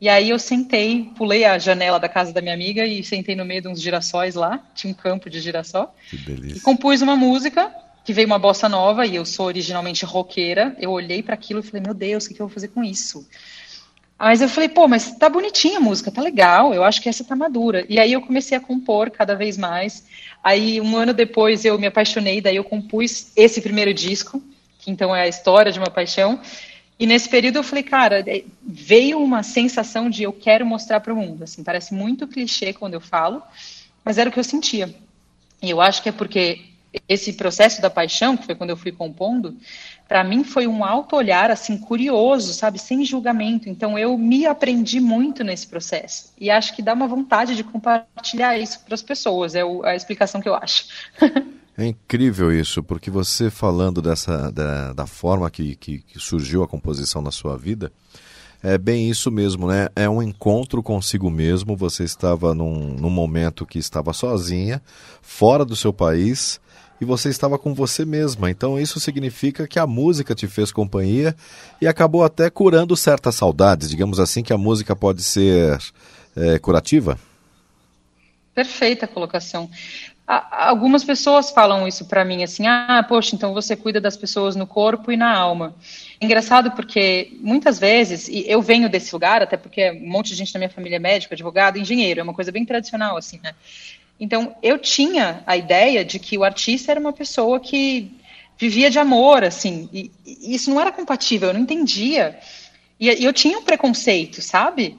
E 0.00 0.08
aí 0.08 0.30
eu 0.30 0.38
sentei, 0.40 1.12
pulei 1.16 1.44
a 1.44 1.60
janela 1.60 2.00
da 2.00 2.08
casa 2.08 2.32
da 2.32 2.40
minha 2.40 2.54
amiga 2.54 2.84
e 2.84 3.04
sentei 3.04 3.36
no 3.36 3.44
meio 3.44 3.62
de 3.62 3.68
uns 3.68 3.80
girassóis 3.80 4.34
lá. 4.34 4.58
Tinha 4.74 4.90
um 4.90 4.94
campo 4.94 5.30
de 5.30 5.38
girassol. 5.38 5.94
Que 6.08 6.16
delícia. 6.16 6.58
E 6.58 6.60
compus 6.60 7.02
uma 7.02 7.14
música 7.14 7.72
que 8.04 8.12
veio 8.12 8.26
uma 8.26 8.38
bossa 8.38 8.68
nova 8.68 9.06
e 9.06 9.16
eu 9.16 9.24
sou 9.24 9.46
originalmente 9.46 10.04
roqueira. 10.04 10.76
Eu 10.78 10.90
olhei 10.90 11.22
para 11.22 11.34
aquilo 11.34 11.60
e 11.60 11.62
falei, 11.62 11.82
meu 11.82 11.94
Deus, 11.94 12.24
o 12.24 12.28
que, 12.28 12.34
que 12.34 12.42
eu 12.42 12.46
vou 12.46 12.54
fazer 12.54 12.68
com 12.68 12.82
isso? 12.82 13.26
Mas 14.18 14.42
eu 14.42 14.48
falei, 14.50 14.68
pô, 14.68 14.86
mas 14.86 15.16
tá 15.16 15.30
bonitinha 15.30 15.78
a 15.78 15.80
música, 15.80 16.10
tá 16.10 16.20
legal, 16.20 16.74
eu 16.74 16.84
acho 16.84 17.00
que 17.00 17.08
essa 17.08 17.24
tá 17.24 17.34
madura. 17.34 17.86
E 17.88 17.98
aí 17.98 18.12
eu 18.12 18.20
comecei 18.20 18.56
a 18.56 18.60
compor 18.60 19.10
cada 19.10 19.34
vez 19.34 19.56
mais. 19.56 20.04
Aí 20.44 20.78
um 20.78 20.94
ano 20.94 21.14
depois 21.14 21.64
eu 21.64 21.78
me 21.78 21.86
apaixonei, 21.86 22.40
daí 22.40 22.56
eu 22.56 22.64
compus 22.64 23.32
esse 23.34 23.62
primeiro 23.62 23.94
disco, 23.94 24.42
que 24.78 24.90
então 24.90 25.16
é 25.16 25.22
a 25.22 25.28
história 25.28 25.72
de 25.72 25.78
uma 25.78 25.90
paixão. 25.90 26.38
E 26.98 27.06
nesse 27.06 27.30
período 27.30 27.56
eu 27.56 27.62
falei, 27.62 27.82
cara, 27.82 28.22
é, 28.26 28.44
veio 28.62 29.18
uma 29.18 29.42
sensação 29.42 30.10
de 30.10 30.22
eu 30.22 30.34
quero 30.34 30.66
mostrar 30.66 31.00
para 31.00 31.14
o 31.14 31.16
mundo. 31.16 31.44
Assim, 31.44 31.64
parece 31.64 31.94
muito 31.94 32.28
clichê 32.28 32.74
quando 32.74 32.92
eu 32.92 33.00
falo, 33.00 33.42
mas 34.04 34.18
era 34.18 34.28
o 34.28 34.32
que 34.32 34.38
eu 34.38 34.44
sentia. 34.44 34.94
E 35.62 35.70
eu 35.70 35.80
acho 35.80 36.02
que 36.02 36.10
é 36.10 36.12
porque 36.12 36.60
esse 37.08 37.32
processo 37.32 37.80
da 37.80 37.88
paixão, 37.88 38.36
que 38.36 38.46
foi 38.46 38.54
quando 38.54 38.70
eu 38.70 38.76
fui 38.76 38.92
compondo, 38.92 39.56
para 40.08 40.24
mim 40.24 40.42
foi 40.42 40.66
um 40.66 40.84
alto 40.84 41.14
olhar 41.14 41.50
assim 41.50 41.78
curioso, 41.78 42.52
sabe, 42.52 42.78
sem 42.78 43.04
julgamento. 43.04 43.68
Então 43.68 43.98
eu 43.98 44.16
me 44.18 44.46
aprendi 44.46 45.00
muito 45.00 45.44
nesse 45.44 45.66
processo 45.66 46.32
e 46.38 46.50
acho 46.50 46.74
que 46.74 46.82
dá 46.82 46.92
uma 46.92 47.06
vontade 47.06 47.54
de 47.54 47.62
compartilhar 47.62 48.58
isso 48.58 48.80
para 48.84 48.94
as 48.94 49.02
pessoas. 49.02 49.54
É 49.54 49.62
a 49.84 49.94
explicação 49.94 50.40
que 50.40 50.48
eu 50.48 50.54
acho. 50.54 50.86
É 51.78 51.86
incrível 51.86 52.52
isso, 52.52 52.82
porque 52.82 53.10
você 53.10 53.48
falando 53.48 54.02
dessa 54.02 54.52
da, 54.52 54.92
da 54.92 55.06
forma 55.06 55.50
que, 55.50 55.76
que, 55.76 56.00
que 56.00 56.18
surgiu 56.18 56.62
a 56.62 56.68
composição 56.68 57.22
na 57.22 57.30
sua 57.30 57.56
vida, 57.56 57.90
é 58.62 58.76
bem 58.76 59.08
isso 59.08 59.30
mesmo, 59.30 59.66
né? 59.66 59.88
É 59.96 60.06
um 60.06 60.22
encontro 60.22 60.82
consigo 60.82 61.30
mesmo. 61.30 61.74
Você 61.76 62.04
estava 62.04 62.54
num, 62.54 62.94
num 62.94 63.08
momento 63.08 63.64
que 63.64 63.78
estava 63.78 64.12
sozinha, 64.12 64.82
fora 65.22 65.64
do 65.64 65.74
seu 65.74 65.92
país, 65.92 66.60
e 67.00 67.04
você 67.04 67.28
estava 67.28 67.58
com 67.58 67.74
você 67.74 68.04
mesma. 68.04 68.50
Então 68.50 68.78
isso 68.78 69.00
significa 69.00 69.66
que 69.66 69.78
a 69.78 69.86
música 69.86 70.34
te 70.34 70.46
fez 70.46 70.70
companhia 70.70 71.34
e 71.80 71.88
acabou 71.88 72.22
até 72.22 72.50
curando 72.50 72.96
certas 72.96 73.34
saudades. 73.34 73.88
Digamos 73.88 74.20
assim 74.20 74.42
que 74.42 74.52
a 74.52 74.58
música 74.58 74.94
pode 74.94 75.22
ser 75.22 75.78
é, 76.36 76.58
curativa. 76.58 77.18
Perfeita 78.54 79.06
colocação. 79.06 79.70
Algumas 80.26 81.02
pessoas 81.02 81.50
falam 81.50 81.88
isso 81.88 82.04
pra 82.04 82.24
mim, 82.24 82.44
assim, 82.44 82.64
ah, 82.64 83.04
poxa, 83.08 83.34
então 83.34 83.52
você 83.52 83.74
cuida 83.74 84.00
das 84.00 84.16
pessoas 84.16 84.54
no 84.54 84.64
corpo 84.64 85.10
e 85.10 85.16
na 85.16 85.36
alma. 85.36 85.74
Engraçado 86.20 86.70
porque 86.70 87.36
muitas 87.40 87.80
vezes, 87.80 88.28
e 88.28 88.44
eu 88.46 88.62
venho 88.62 88.88
desse 88.88 89.12
lugar, 89.12 89.42
até 89.42 89.56
porque 89.56 89.90
um 89.90 90.08
monte 90.08 90.28
de 90.28 90.36
gente 90.36 90.54
na 90.54 90.58
minha 90.58 90.70
família 90.70 90.96
é 90.96 90.98
médico, 91.00 91.34
advogado, 91.34 91.78
engenheiro, 91.80 92.20
é 92.20 92.22
uma 92.22 92.32
coisa 92.32 92.52
bem 92.52 92.64
tradicional, 92.64 93.16
assim, 93.16 93.40
né? 93.42 93.54
Então, 94.20 94.54
eu 94.62 94.78
tinha 94.78 95.42
a 95.46 95.56
ideia 95.56 96.04
de 96.04 96.18
que 96.18 96.36
o 96.36 96.44
artista 96.44 96.92
era 96.92 97.00
uma 97.00 97.12
pessoa 97.12 97.58
que 97.58 98.12
vivia 98.58 98.90
de 98.90 98.98
amor, 98.98 99.42
assim, 99.42 99.88
e, 99.90 100.10
e 100.26 100.54
isso 100.54 100.68
não 100.68 100.78
era 100.78 100.92
compatível, 100.92 101.48
eu 101.48 101.54
não 101.54 101.62
entendia. 101.62 102.38
E, 103.00 103.08
e 103.08 103.24
eu 103.24 103.32
tinha 103.32 103.58
um 103.58 103.64
preconceito, 103.64 104.42
sabe? 104.42 104.98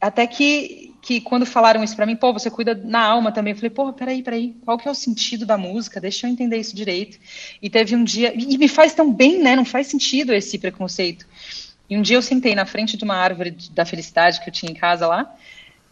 Até 0.00 0.24
que, 0.28 0.94
que 1.02 1.20
quando 1.20 1.44
falaram 1.44 1.82
isso 1.82 1.96
pra 1.96 2.06
mim, 2.06 2.14
pô, 2.14 2.32
você 2.32 2.48
cuida 2.48 2.74
na 2.74 3.00
alma 3.00 3.32
também. 3.32 3.52
Eu 3.52 3.56
falei, 3.56 3.70
pô, 3.70 3.92
peraí, 3.92 4.22
peraí, 4.22 4.54
qual 4.64 4.78
que 4.78 4.86
é 4.86 4.90
o 4.90 4.94
sentido 4.94 5.44
da 5.44 5.58
música? 5.58 6.00
Deixa 6.00 6.28
eu 6.28 6.30
entender 6.30 6.58
isso 6.58 6.76
direito. 6.76 7.18
E 7.60 7.68
teve 7.68 7.96
um 7.96 8.04
dia, 8.04 8.32
e 8.36 8.56
me 8.56 8.68
faz 8.68 8.94
tão 8.94 9.12
bem, 9.12 9.40
né? 9.40 9.56
Não 9.56 9.64
faz 9.64 9.88
sentido 9.88 10.32
esse 10.32 10.56
preconceito. 10.56 11.26
E 11.90 11.98
um 11.98 12.02
dia 12.02 12.16
eu 12.16 12.22
sentei 12.22 12.54
na 12.54 12.64
frente 12.64 12.96
de 12.96 13.02
uma 13.02 13.16
árvore 13.16 13.56
da 13.72 13.84
felicidade 13.84 14.40
que 14.40 14.48
eu 14.48 14.52
tinha 14.52 14.70
em 14.70 14.74
casa 14.74 15.08
lá, 15.08 15.34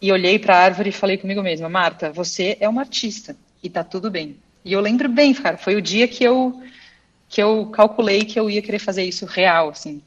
e 0.01 0.11
olhei 0.11 0.39
pra 0.39 0.57
árvore 0.57 0.91
e 0.91 0.93
falei 0.93 1.17
comigo 1.17 1.43
mesma, 1.43 1.69
Marta, 1.69 2.11
você 2.11 2.57
é 2.61 2.69
uma 2.69 2.83
artista, 2.83 3.37
e 3.63 3.69
tá 3.69 3.85
tudo 3.85 4.11
bem. 4.11 4.37
E 4.65 4.73
eu 4.73 4.81
lembro 4.81 5.09
bem, 5.09 5.33
cara, 5.35 5.57
foi 5.57 5.77
o 5.77 5.83
dia 5.83 6.07
que 6.09 6.25
eu 6.25 6.63
que 7.29 7.41
eu 7.41 7.67
calculei 7.67 8.25
que 8.25 8.41
eu 8.41 8.51
ia 8.51 8.61
querer 8.61 8.81
fazer 8.81 9.05
isso 9.05 9.25
real, 9.25 9.69
assim. 9.69 10.03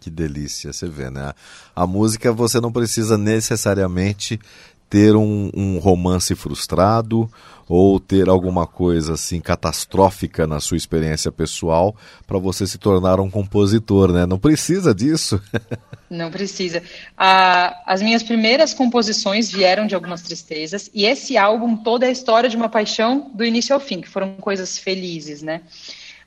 Que 0.00 0.10
delícia, 0.10 0.72
você 0.72 0.88
vê, 0.88 1.08
né? 1.10 1.32
A 1.76 1.86
música 1.86 2.32
você 2.32 2.60
não 2.60 2.72
precisa 2.72 3.16
necessariamente 3.16 4.40
ter 4.90 5.14
um, 5.14 5.50
um 5.54 5.78
romance 5.78 6.34
frustrado 6.34 7.30
ou 7.68 8.00
ter 8.00 8.28
alguma 8.28 8.66
coisa 8.66 9.14
assim 9.14 9.40
catastrófica 9.40 10.44
na 10.44 10.58
sua 10.58 10.76
experiência 10.76 11.30
pessoal 11.30 11.94
para 12.26 12.36
você 12.36 12.66
se 12.66 12.76
tornar 12.76 13.20
um 13.20 13.30
compositor, 13.30 14.10
né? 14.12 14.26
Não 14.26 14.40
precisa 14.40 14.92
disso. 14.92 15.40
Não 16.10 16.28
precisa. 16.28 16.82
A- 17.16 17.72
as 17.86 18.02
minhas 18.02 18.24
primeiras 18.24 18.74
composições 18.74 19.48
vieram 19.52 19.86
de 19.86 19.94
algumas 19.94 20.22
tristezas, 20.22 20.90
e 20.92 21.04
esse 21.06 21.36
álbum 21.36 21.76
todo 21.76 22.02
é 22.02 22.08
a 22.08 22.10
história 22.10 22.50
de 22.50 22.56
uma 22.56 22.68
paixão 22.68 23.30
do 23.32 23.44
início 23.44 23.72
ao 23.72 23.78
fim, 23.78 24.00
que 24.00 24.08
foram 24.08 24.34
coisas 24.34 24.76
felizes, 24.76 25.40
né? 25.40 25.60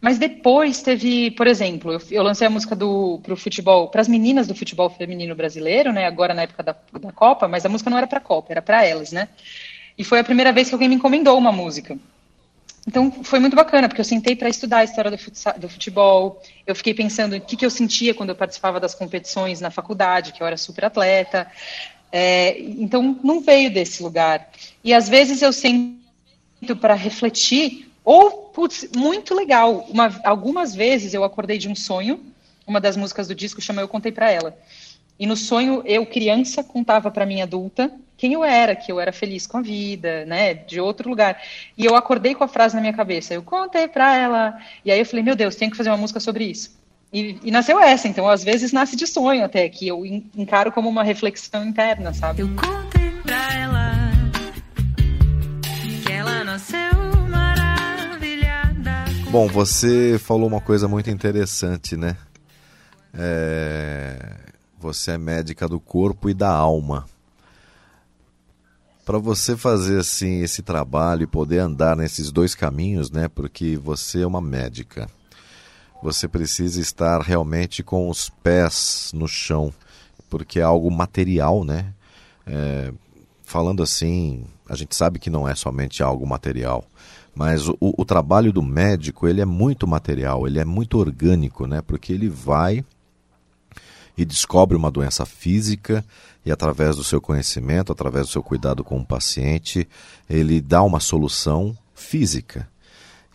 Mas 0.03 0.19
depois 0.19 0.81
teve, 0.81 1.31
por 1.31 1.47
exemplo, 1.47 1.93
eu, 1.93 2.01
eu 2.11 2.23
lancei 2.23 2.45
a 2.45 2.49
música 2.49 2.75
do 2.75 3.21
pro 3.23 3.37
futebol, 3.37 3.87
para 3.87 4.01
as 4.01 4.07
meninas 4.09 4.45
do 4.45 4.53
futebol 4.53 4.89
feminino 4.89 5.33
brasileiro, 5.33 5.93
né? 5.93 6.05
Agora 6.05 6.33
na 6.33 6.41
época 6.41 6.61
da, 6.61 6.75
da 6.99 7.13
Copa, 7.13 7.47
mas 7.47 7.65
a 7.65 7.69
música 7.69 7.89
não 7.89 7.97
era 7.97 8.05
para 8.05 8.19
Copa, 8.19 8.51
era 8.51 8.61
para 8.61 8.85
elas, 8.85 9.13
né? 9.13 9.29
E 9.97 10.03
foi 10.03 10.19
a 10.19 10.23
primeira 10.25 10.51
vez 10.51 10.67
que 10.67 10.75
alguém 10.75 10.89
me 10.89 10.95
encomendou 10.95 11.37
uma 11.37 11.53
música. 11.53 11.97
Então 12.85 13.09
foi 13.23 13.39
muito 13.39 13.55
bacana, 13.55 13.87
porque 13.87 14.01
eu 14.01 14.05
sentei 14.05 14.35
para 14.35 14.49
estudar 14.49 14.79
a 14.79 14.83
história 14.83 15.09
do, 15.09 15.69
futebol. 15.69 16.41
Eu 16.67 16.75
fiquei 16.75 16.93
pensando 16.93 17.37
o 17.37 17.39
que, 17.39 17.55
que 17.55 17.65
eu 17.65 17.69
sentia 17.69 18.13
quando 18.13 18.31
eu 18.31 18.35
participava 18.35 18.81
das 18.81 18.93
competições 18.93 19.61
na 19.61 19.71
faculdade, 19.71 20.33
que 20.33 20.43
eu 20.43 20.47
era 20.47 20.57
super 20.57 20.83
atleta. 20.83 21.49
É, 22.11 22.59
então 22.59 23.17
não 23.23 23.39
veio 23.39 23.73
desse 23.73 24.03
lugar. 24.03 24.49
E 24.83 24.93
às 24.93 25.07
vezes 25.07 25.41
eu 25.41 25.53
sento 25.53 25.95
para 26.81 26.93
refletir, 26.93 27.89
ou, 28.03 28.31
putz, 28.53 28.87
muito 28.95 29.33
legal. 29.33 29.85
Uma- 29.89 30.19
algumas 30.23 30.75
vezes 30.75 31.13
eu 31.13 31.23
acordei 31.23 31.57
de 31.57 31.69
um 31.69 31.75
sonho, 31.75 32.19
uma 32.65 32.79
das 32.79 32.95
músicas 32.97 33.27
do 33.27 33.35
disco 33.35 33.61
chama 33.61 33.81
Eu 33.81 33.87
Contei 33.87 34.11
para 34.11 34.31
Ela. 34.31 34.57
E 35.19 35.25
no 35.27 35.37
sonho, 35.37 35.83
eu, 35.85 36.05
criança, 36.05 36.63
contava 36.63 37.11
para 37.11 37.25
mim 37.25 37.41
adulta 37.41 37.91
quem 38.17 38.33
eu 38.33 38.43
era, 38.43 38.75
que 38.75 38.91
eu 38.91 38.99
era 38.99 39.11
feliz 39.11 39.45
com 39.45 39.57
a 39.57 39.61
vida, 39.61 40.25
né, 40.25 40.53
de 40.53 40.79
outro 40.79 41.09
lugar. 41.09 41.41
E 41.77 41.83
eu 41.85 41.95
acordei 41.95 42.33
com 42.33 42.43
a 42.43 42.47
frase 42.47 42.73
na 42.73 42.81
minha 42.81 42.93
cabeça, 42.93 43.33
eu 43.33 43.43
contei 43.43 43.87
para 43.87 44.15
ela. 44.15 44.57
E 44.85 44.91
aí 44.91 44.99
eu 44.99 45.05
falei, 45.05 45.23
meu 45.23 45.35
Deus, 45.35 45.55
tenho 45.55 45.69
que 45.71 45.77
fazer 45.77 45.89
uma 45.89 45.97
música 45.97 46.19
sobre 46.19 46.45
isso. 46.45 46.71
E, 47.11 47.37
e 47.43 47.51
nasceu 47.51 47.79
essa, 47.79 48.07
então 48.07 48.27
às 48.27 48.43
vezes 48.43 48.71
nasce 48.71 48.95
de 48.95 49.05
sonho 49.05 49.43
até, 49.45 49.67
que 49.69 49.87
eu 49.87 50.05
en- 50.05 50.23
encaro 50.35 50.71
como 50.71 50.89
uma 50.89 51.03
reflexão 51.03 51.63
interna, 51.65 52.11
sabe? 52.13 52.41
Eu 52.41 52.49
contei 52.55 53.12
Bom, 59.33 59.47
você 59.47 60.19
falou 60.19 60.47
uma 60.47 60.61
coisa 60.61 60.87
muito 60.87 61.09
interessante, 61.09 61.97
né? 61.97 62.15
É, 63.11 64.37
Você 64.79 65.13
é 65.13 65.17
médica 65.17 65.67
do 65.67 65.79
corpo 65.79 66.29
e 66.29 66.35
da 66.35 66.51
alma. 66.51 67.07
Para 69.03 69.17
você 69.17 69.57
fazer 69.57 69.99
assim 69.99 70.43
esse 70.43 70.61
trabalho 70.61 71.23
e 71.23 71.25
poder 71.25 71.57
andar 71.57 71.97
nesses 71.97 72.31
dois 72.31 72.53
caminhos, 72.53 73.09
né? 73.09 73.27
Porque 73.27 73.75
você 73.75 74.21
é 74.21 74.27
uma 74.27 74.39
médica. 74.39 75.09
Você 76.03 76.27
precisa 76.27 76.79
estar 76.79 77.19
realmente 77.19 77.81
com 77.81 78.11
os 78.11 78.29
pés 78.29 79.09
no 79.15 79.27
chão, 79.27 79.73
porque 80.29 80.59
é 80.59 80.63
algo 80.63 80.91
material, 80.91 81.63
né? 81.63 81.91
É, 82.45 82.93
falando 83.43 83.81
assim, 83.81 84.45
a 84.69 84.75
gente 84.75 84.95
sabe 84.95 85.17
que 85.17 85.31
não 85.31 85.49
é 85.49 85.55
somente 85.55 86.03
algo 86.03 86.23
material, 86.27 86.85
mas 87.35 87.67
o, 87.67 87.77
o, 87.79 88.05
trabalho 88.05 88.53
do 88.53 88.61
médico 88.61 89.27
ele 89.27 89.41
é 89.41 89.45
muito 89.45 89.87
material, 89.87 90.45
ele 90.45 90.59
é 90.59 90.65
muito 90.65 90.99
orgânico, 90.99 91.65
né? 91.65 91.81
Porque 91.81 92.13
ele 92.13 92.29
vai 92.29 92.85
e 94.15 94.23
descobre 94.23 94.77
uma 94.77 94.91
doença 94.91 95.25
física 95.25 96.05
e 96.45 96.51
através 96.51 96.95
do 96.95 97.03
seu 97.03 97.19
conhecimento, 97.19 97.91
através 97.91 98.27
do 98.27 98.31
seu 98.31 98.43
cuidado 98.43 98.83
com 98.83 98.99
o 98.99 99.05
paciente, 99.05 99.87
ele 100.29 100.61
dá 100.61 100.83
uma 100.83 100.99
solução 100.99 101.75
física. 101.95 102.67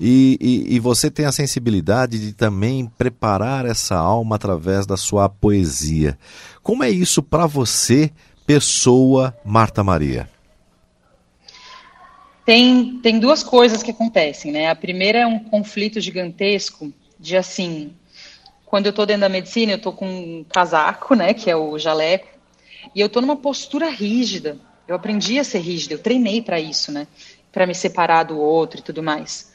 E, 0.01 0.39
e, 0.41 0.77
e, 0.77 0.79
você 0.79 1.11
tem 1.11 1.27
a 1.27 1.33
sensibilidade 1.33 2.21
de 2.21 2.33
também 2.33 2.87
preparar 2.87 3.67
essa 3.67 3.97
alma 3.97 4.37
através 4.37 4.87
da 4.87 4.97
sua 4.97 5.29
poesia. 5.29 6.17
Como 6.63 6.85
é 6.85 6.91
isso 6.91 7.21
para 7.21 7.47
você, 7.47 8.13
pessoa 8.47 9.37
Marta 9.45 9.83
Maria? 9.83 10.31
Tem, 12.49 12.99
tem 13.03 13.19
duas 13.19 13.43
coisas 13.43 13.83
que 13.83 13.91
acontecem, 13.91 14.51
né? 14.51 14.71
A 14.71 14.75
primeira 14.75 15.19
é 15.19 15.27
um 15.27 15.39
conflito 15.39 16.01
gigantesco 16.01 16.91
de 17.21 17.37
assim, 17.37 17.93
quando 18.65 18.87
eu 18.87 18.91
estou 18.91 19.05
dentro 19.05 19.21
da 19.21 19.29
medicina, 19.29 19.73
eu 19.73 19.77
estou 19.77 19.93
com 19.93 20.09
um 20.09 20.47
casaco, 20.49 21.15
né, 21.15 21.35
que 21.35 21.51
é 21.51 21.55
o 21.55 21.79
jaleco, 21.79 22.27
e 22.95 23.03
eu 23.03 23.07
estou 23.07 23.21
numa 23.21 23.37
postura 23.37 23.91
rígida. 23.91 24.57
Eu 24.89 24.97
aprendi 24.97 25.39
a 25.39 25.45
ser 25.45 25.59
rígida, 25.59 25.93
eu 25.93 25.99
treinei 25.99 26.41
para 26.41 26.59
isso, 26.59 26.91
né, 26.91 27.07
para 27.53 27.67
me 27.67 27.75
separar 27.75 28.23
do 28.23 28.39
outro 28.39 28.81
e 28.81 28.83
tudo 28.83 29.03
mais. 29.03 29.53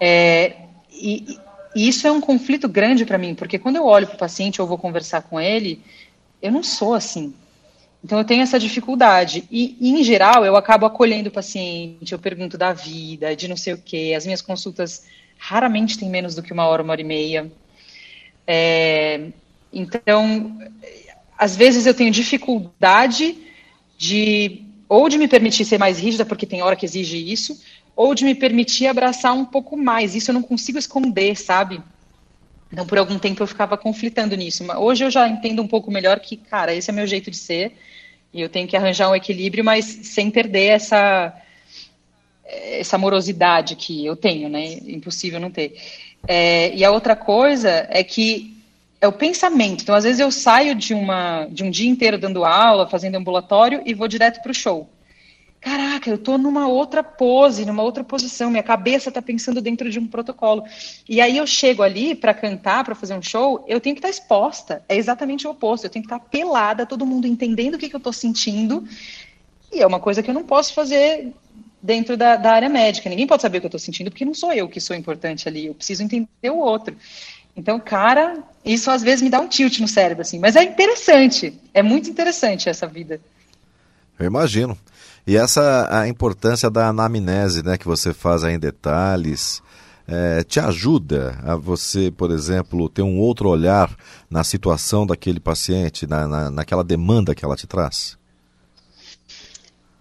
É, 0.00 0.62
e, 0.90 1.38
e 1.76 1.86
isso 1.86 2.06
é 2.06 2.10
um 2.10 2.22
conflito 2.22 2.66
grande 2.70 3.04
para 3.04 3.18
mim, 3.18 3.34
porque 3.34 3.58
quando 3.58 3.76
eu 3.76 3.84
olho 3.84 4.06
para 4.06 4.16
o 4.16 4.18
paciente 4.18 4.62
ou 4.62 4.66
vou 4.66 4.78
conversar 4.78 5.20
com 5.24 5.38
ele, 5.38 5.82
eu 6.40 6.50
não 6.50 6.62
sou 6.62 6.94
assim. 6.94 7.34
Então 8.04 8.18
eu 8.18 8.24
tenho 8.24 8.42
essa 8.42 8.58
dificuldade. 8.58 9.44
E, 9.50 9.76
em 9.80 10.04
geral, 10.04 10.44
eu 10.44 10.56
acabo 10.56 10.84
acolhendo 10.84 11.30
o 11.30 11.32
paciente, 11.32 12.12
eu 12.12 12.18
pergunto 12.18 12.58
da 12.58 12.74
vida, 12.74 13.34
de 13.34 13.48
não 13.48 13.56
sei 13.56 13.72
o 13.72 13.78
quê. 13.78 14.12
As 14.14 14.26
minhas 14.26 14.42
consultas 14.42 15.06
raramente 15.38 15.98
têm 15.98 16.10
menos 16.10 16.34
do 16.34 16.42
que 16.42 16.52
uma 16.52 16.66
hora, 16.66 16.82
uma 16.82 16.92
hora 16.92 17.00
e 17.00 17.04
meia. 17.04 17.50
É, 18.46 19.28
então, 19.72 20.58
às 21.38 21.56
vezes 21.56 21.86
eu 21.86 21.94
tenho 21.94 22.10
dificuldade 22.10 23.38
de 23.96 24.60
ou 24.86 25.08
de 25.08 25.16
me 25.16 25.26
permitir 25.26 25.64
ser 25.64 25.78
mais 25.78 25.98
rígida, 25.98 26.26
porque 26.26 26.44
tem 26.44 26.62
hora 26.62 26.76
que 26.76 26.84
exige 26.84 27.16
isso, 27.16 27.58
ou 27.96 28.14
de 28.14 28.22
me 28.22 28.34
permitir 28.34 28.86
abraçar 28.86 29.32
um 29.32 29.46
pouco 29.46 29.78
mais. 29.78 30.14
Isso 30.14 30.30
eu 30.30 30.34
não 30.34 30.42
consigo 30.42 30.78
esconder, 30.78 31.36
sabe? 31.36 31.80
Então, 32.70 32.84
por 32.84 32.98
algum 32.98 33.18
tempo 33.18 33.42
eu 33.42 33.46
ficava 33.46 33.78
conflitando 33.78 34.36
nisso. 34.36 34.62
Mas 34.62 34.76
hoje 34.76 35.04
eu 35.04 35.10
já 35.10 35.26
entendo 35.26 35.62
um 35.62 35.66
pouco 35.66 35.90
melhor 35.90 36.20
que, 36.20 36.36
cara, 36.36 36.74
esse 36.74 36.90
é 36.90 36.92
meu 36.92 37.06
jeito 37.06 37.30
de 37.30 37.38
ser 37.38 37.72
e 38.34 38.40
eu 38.40 38.48
tenho 38.48 38.66
que 38.66 38.76
arranjar 38.76 39.08
um 39.08 39.14
equilíbrio, 39.14 39.64
mas 39.64 39.84
sem 39.84 40.30
perder 40.30 40.66
essa 40.66 41.32
essa 42.44 42.98
morosidade 42.98 43.74
que 43.74 44.04
eu 44.04 44.14
tenho, 44.14 44.48
né? 44.50 44.74
Impossível 44.86 45.40
não 45.40 45.50
ter. 45.50 45.80
É, 46.28 46.74
e 46.74 46.84
a 46.84 46.90
outra 46.90 47.16
coisa 47.16 47.86
é 47.88 48.04
que 48.04 48.54
é 49.00 49.08
o 49.08 49.12
pensamento. 49.12 49.82
Então, 49.82 49.94
às 49.94 50.04
vezes 50.04 50.20
eu 50.20 50.30
saio 50.30 50.74
de 50.74 50.92
uma 50.92 51.46
de 51.46 51.64
um 51.64 51.70
dia 51.70 51.88
inteiro 51.88 52.18
dando 52.18 52.44
aula, 52.44 52.88
fazendo 52.88 53.14
ambulatório 53.14 53.82
e 53.86 53.94
vou 53.94 54.08
direto 54.08 54.42
para 54.42 54.50
o 54.50 54.54
show 54.54 54.88
caraca, 55.64 56.10
eu 56.10 56.16
estou 56.16 56.36
numa 56.36 56.68
outra 56.68 57.02
pose, 57.02 57.64
numa 57.64 57.82
outra 57.82 58.04
posição, 58.04 58.50
minha 58.50 58.62
cabeça 58.62 59.08
está 59.08 59.22
pensando 59.22 59.62
dentro 59.62 59.90
de 59.90 59.98
um 59.98 60.06
protocolo. 60.06 60.62
E 61.08 61.22
aí 61.22 61.38
eu 61.38 61.46
chego 61.46 61.82
ali 61.82 62.14
para 62.14 62.34
cantar, 62.34 62.84
para 62.84 62.94
fazer 62.94 63.14
um 63.14 63.22
show, 63.22 63.64
eu 63.66 63.80
tenho 63.80 63.96
que 63.96 64.00
estar 64.00 64.08
tá 64.08 64.14
exposta. 64.14 64.84
É 64.86 64.94
exatamente 64.94 65.46
o 65.46 65.50
oposto. 65.50 65.86
Eu 65.86 65.90
tenho 65.90 66.04
que 66.04 66.12
estar 66.12 66.22
tá 66.22 66.28
pelada, 66.30 66.84
todo 66.84 67.06
mundo 67.06 67.26
entendendo 67.26 67.76
o 67.76 67.78
que, 67.78 67.88
que 67.88 67.96
eu 67.96 67.98
estou 67.98 68.12
sentindo. 68.12 68.86
E 69.72 69.80
é 69.80 69.86
uma 69.86 69.98
coisa 69.98 70.22
que 70.22 70.28
eu 70.28 70.34
não 70.34 70.44
posso 70.44 70.74
fazer 70.74 71.32
dentro 71.82 72.14
da, 72.14 72.36
da 72.36 72.52
área 72.52 72.68
médica. 72.68 73.08
Ninguém 73.08 73.26
pode 73.26 73.40
saber 73.40 73.56
o 73.56 73.60
que 73.62 73.66
eu 73.66 73.68
estou 73.68 73.80
sentindo, 73.80 74.10
porque 74.10 74.24
não 74.26 74.34
sou 74.34 74.52
eu 74.52 74.68
que 74.68 74.80
sou 74.82 74.94
importante 74.94 75.48
ali. 75.48 75.66
Eu 75.66 75.74
preciso 75.74 76.02
entender 76.02 76.50
o 76.50 76.58
outro. 76.58 76.94
Então, 77.56 77.80
cara, 77.80 78.42
isso 78.62 78.90
às 78.90 79.02
vezes 79.02 79.22
me 79.22 79.30
dá 79.30 79.40
um 79.40 79.48
tilt 79.48 79.78
no 79.80 79.88
cérebro, 79.88 80.20
assim. 80.20 80.38
Mas 80.38 80.56
é 80.56 80.62
interessante. 80.62 81.58
É 81.72 81.82
muito 81.82 82.10
interessante 82.10 82.68
essa 82.68 82.86
vida. 82.86 83.18
Eu 84.18 84.26
imagino. 84.26 84.78
E 85.26 85.36
essa 85.36 85.88
a 85.90 86.06
importância 86.06 86.70
da 86.70 86.88
anamnese, 86.88 87.62
né, 87.62 87.78
que 87.78 87.86
você 87.86 88.12
faz 88.12 88.44
aí 88.44 88.54
em 88.54 88.58
detalhes, 88.58 89.62
é, 90.06 90.44
te 90.44 90.60
ajuda 90.60 91.38
a 91.42 91.56
você, 91.56 92.10
por 92.10 92.30
exemplo, 92.30 92.90
ter 92.90 93.02
um 93.02 93.18
outro 93.18 93.48
olhar 93.48 93.90
na 94.28 94.44
situação 94.44 95.06
daquele 95.06 95.40
paciente, 95.40 96.06
na, 96.06 96.28
na, 96.28 96.50
naquela 96.50 96.84
demanda 96.84 97.34
que 97.34 97.44
ela 97.44 97.56
te 97.56 97.66
traz? 97.66 98.18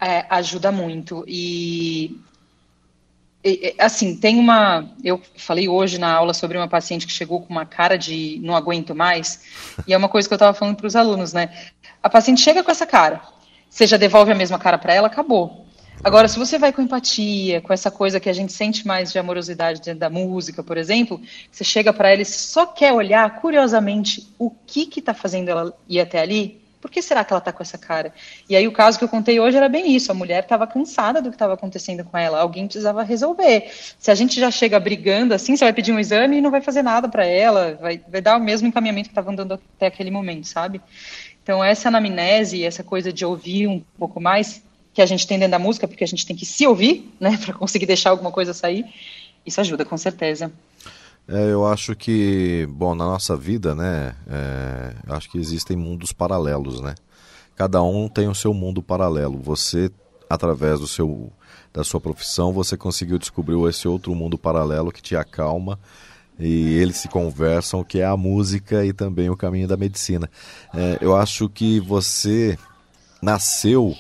É, 0.02 0.26
ajuda 0.30 0.74
muito. 0.74 1.24
E, 1.26 2.20
e, 3.42 3.74
assim, 3.80 4.18
tem 4.18 4.38
uma. 4.38 4.90
Eu 5.02 5.22
falei 5.38 5.70
hoje 5.70 5.98
na 5.98 6.12
aula 6.12 6.34
sobre 6.34 6.58
uma 6.58 6.68
paciente 6.68 7.08
que 7.08 7.14
chegou 7.14 7.42
com 7.42 7.54
uma 7.54 7.66
cara 7.66 7.98
de 7.98 8.42
não 8.44 8.58
aguento 8.58 8.94
mais, 8.94 9.40
e 9.88 9.94
é 9.94 9.98
uma 9.98 10.10
coisa 10.10 10.28
que 10.28 10.34
eu 10.34 10.36
estava 10.36 10.54
falando 10.54 10.76
para 10.76 10.88
os 10.88 10.98
alunos, 10.98 11.32
né? 11.32 11.50
A 12.02 12.10
paciente 12.10 12.42
chega 12.42 12.62
com 12.62 12.72
essa 12.72 12.86
cara 12.86 13.22
você 13.74 13.88
já 13.88 13.98
devolve 13.98 14.32
a 14.32 14.36
mesma 14.36 14.60
cara 14.60 14.78
para 14.78 14.94
ela, 14.94 15.08
acabou. 15.08 15.66
Agora, 16.04 16.28
se 16.28 16.38
você 16.38 16.60
vai 16.60 16.72
com 16.72 16.84
empatia, 16.84 17.60
com 17.60 17.74
essa 17.74 17.90
coisa 17.90 18.20
que 18.20 18.30
a 18.30 18.34
gente 18.34 18.54
sente 18.54 18.86
mais 18.86 19.12
de 19.12 19.18
amorosidade 19.18 19.82
dentro 19.82 20.00
da 20.00 20.12
música, 20.12 20.62
por 20.62 20.78
exemplo, 20.78 21.20
você 21.52 21.64
chega 21.64 21.92
para 21.92 22.12
ela 22.12 22.22
e 22.22 22.26
só 22.26 22.68
quer 22.68 22.94
olhar 22.94 23.42
curiosamente 23.42 24.32
o 24.38 24.52
que 24.52 24.86
que 24.86 25.00
está 25.00 25.12
fazendo 25.16 25.50
ela 25.50 25.76
ir 25.90 26.00
até 26.00 26.20
ali. 26.20 26.62
Por 26.80 26.92
que 26.92 27.02
será 27.02 27.24
que 27.24 27.34
ela 27.34 27.40
está 27.40 27.52
com 27.52 27.64
essa 27.64 27.78
cara? 27.78 28.14
E 28.48 28.56
aí 28.56 28.68
o 28.68 28.72
caso 28.72 29.00
que 29.00 29.06
eu 29.06 29.10
contei 29.10 29.40
hoje 29.40 29.58
era 29.58 29.70
bem 29.70 29.96
isso. 29.96 30.12
A 30.12 30.14
mulher 30.14 30.44
estava 30.44 30.68
cansada 30.68 31.20
do 31.20 31.30
que 31.30 31.36
estava 31.36 31.54
acontecendo 31.54 32.04
com 32.04 32.18
ela. 32.18 32.42
Alguém 32.42 32.66
precisava 32.66 33.02
resolver. 33.02 33.72
Se 33.98 34.12
a 34.12 34.16
gente 34.16 34.38
já 34.38 34.52
chega 34.52 34.78
brigando 34.80 35.34
assim, 35.34 35.56
você 35.56 35.64
vai 35.64 35.72
pedir 35.72 35.94
um 35.94 36.00
exame 36.00 36.38
e 36.38 36.42
não 36.42 36.52
vai 36.52 36.60
fazer 36.60 36.84
nada 36.84 37.08
para 37.08 37.26
ela, 37.26 37.80
vai, 37.82 38.02
vai 38.08 38.22
dar 38.22 38.38
o 38.38 38.44
mesmo 38.44 38.68
encaminhamento 38.68 39.08
que 39.08 39.14
estava 39.14 39.32
andando 39.32 39.54
até 39.54 39.88
aquele 39.88 40.12
momento, 40.12 40.46
sabe? 40.46 40.82
Então, 41.44 41.62
essa 41.62 41.90
anamnese, 41.90 42.64
essa 42.64 42.84
coisa 42.84 43.12
de 43.12 43.26
ouvir 43.26 43.68
um 43.68 43.84
pouco 44.00 44.20
mais, 44.20 44.64
que 44.94 45.02
a 45.02 45.06
gente 45.06 45.28
tem 45.28 45.38
dentro 45.38 45.52
da 45.52 45.60
música, 45.60 45.88
porque 45.88 46.04
a 46.04 46.08
gente 46.08 46.26
tem 46.26 46.36
que 46.36 46.46
se 46.46 46.66
ouvir, 46.66 47.14
né, 47.20 47.38
para 47.44 47.54
conseguir 47.54 47.86
deixar 47.86 48.12
alguma 48.12 48.32
coisa 48.32 48.54
sair, 48.54 48.86
isso 49.46 49.60
ajuda, 49.60 49.84
com 49.84 49.98
certeza. 49.98 50.52
É, 51.28 51.52
eu 51.52 51.66
acho 51.68 51.96
que, 51.96 52.66
bom, 52.70 52.96
na 52.96 53.06
nossa 53.06 53.36
vida, 53.36 53.76
né, 53.76 54.16
é, 54.30 54.94
acho 55.14 55.30
que 55.30 55.38
existem 55.38 55.76
mundos 55.76 56.12
paralelos, 56.14 56.82
né? 56.82 56.96
Cada 57.56 57.82
um 57.84 58.10
tem 58.10 58.28
o 58.28 58.34
seu 58.34 58.54
mundo 58.54 58.82
paralelo. 58.82 59.38
Você, 59.38 59.92
através 60.30 60.80
do 60.80 60.88
seu, 60.88 61.32
da 61.72 61.84
sua 61.84 62.02
profissão, 62.02 62.52
você 62.52 62.76
conseguiu 62.76 63.20
descobrir 63.20 63.56
esse 63.70 63.88
outro 63.88 64.14
mundo 64.16 64.38
paralelo 64.38 64.92
que 64.92 65.02
te 65.02 65.16
acalma 65.16 65.78
e 66.40 66.76
eles 66.76 66.98
se 66.98 67.08
conversam, 67.08 67.84
que 67.84 68.00
é 68.00 68.06
a 68.06 68.18
música 68.18 68.86
e 68.86 68.94
também 68.94 69.30
o 69.30 69.38
caminho 69.38 69.68
da 69.68 69.78
medicina. 69.78 70.30
É, 70.74 70.98
eu 71.02 71.16
acho 71.16 71.48
que 71.50 71.80
você 71.80 72.58
nasceu 73.22 73.96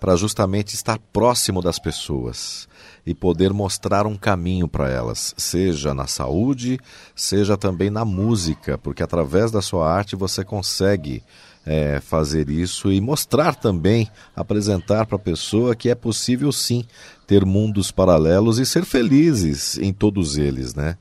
para 0.00 0.16
justamente 0.16 0.74
estar 0.74 0.98
próximo 1.12 1.62
das 1.62 1.78
pessoas 1.78 2.68
e 3.06 3.14
poder 3.14 3.52
mostrar 3.52 4.06
um 4.06 4.16
caminho 4.16 4.66
para 4.66 4.90
elas, 4.90 5.34
seja 5.36 5.94
na 5.94 6.06
saúde, 6.06 6.78
seja 7.14 7.56
também 7.56 7.90
na 7.90 8.04
música, 8.04 8.76
porque 8.78 9.02
através 9.02 9.50
da 9.50 9.62
sua 9.62 9.90
arte 9.90 10.16
você 10.16 10.44
consegue 10.44 11.22
é, 11.66 12.00
fazer 12.00 12.50
isso 12.50 12.92
e 12.92 13.00
mostrar 13.00 13.54
também, 13.54 14.08
apresentar 14.36 15.06
para 15.06 15.16
a 15.16 15.18
pessoa 15.18 15.74
que 15.74 15.88
é 15.88 15.94
possível 15.94 16.52
sim 16.52 16.84
ter 17.26 17.44
mundos 17.44 17.90
paralelos 17.90 18.58
e 18.58 18.66
ser 18.66 18.84
felizes 18.84 19.78
em 19.78 19.92
todos 19.92 20.36
eles, 20.36 20.74
né? 20.74 20.96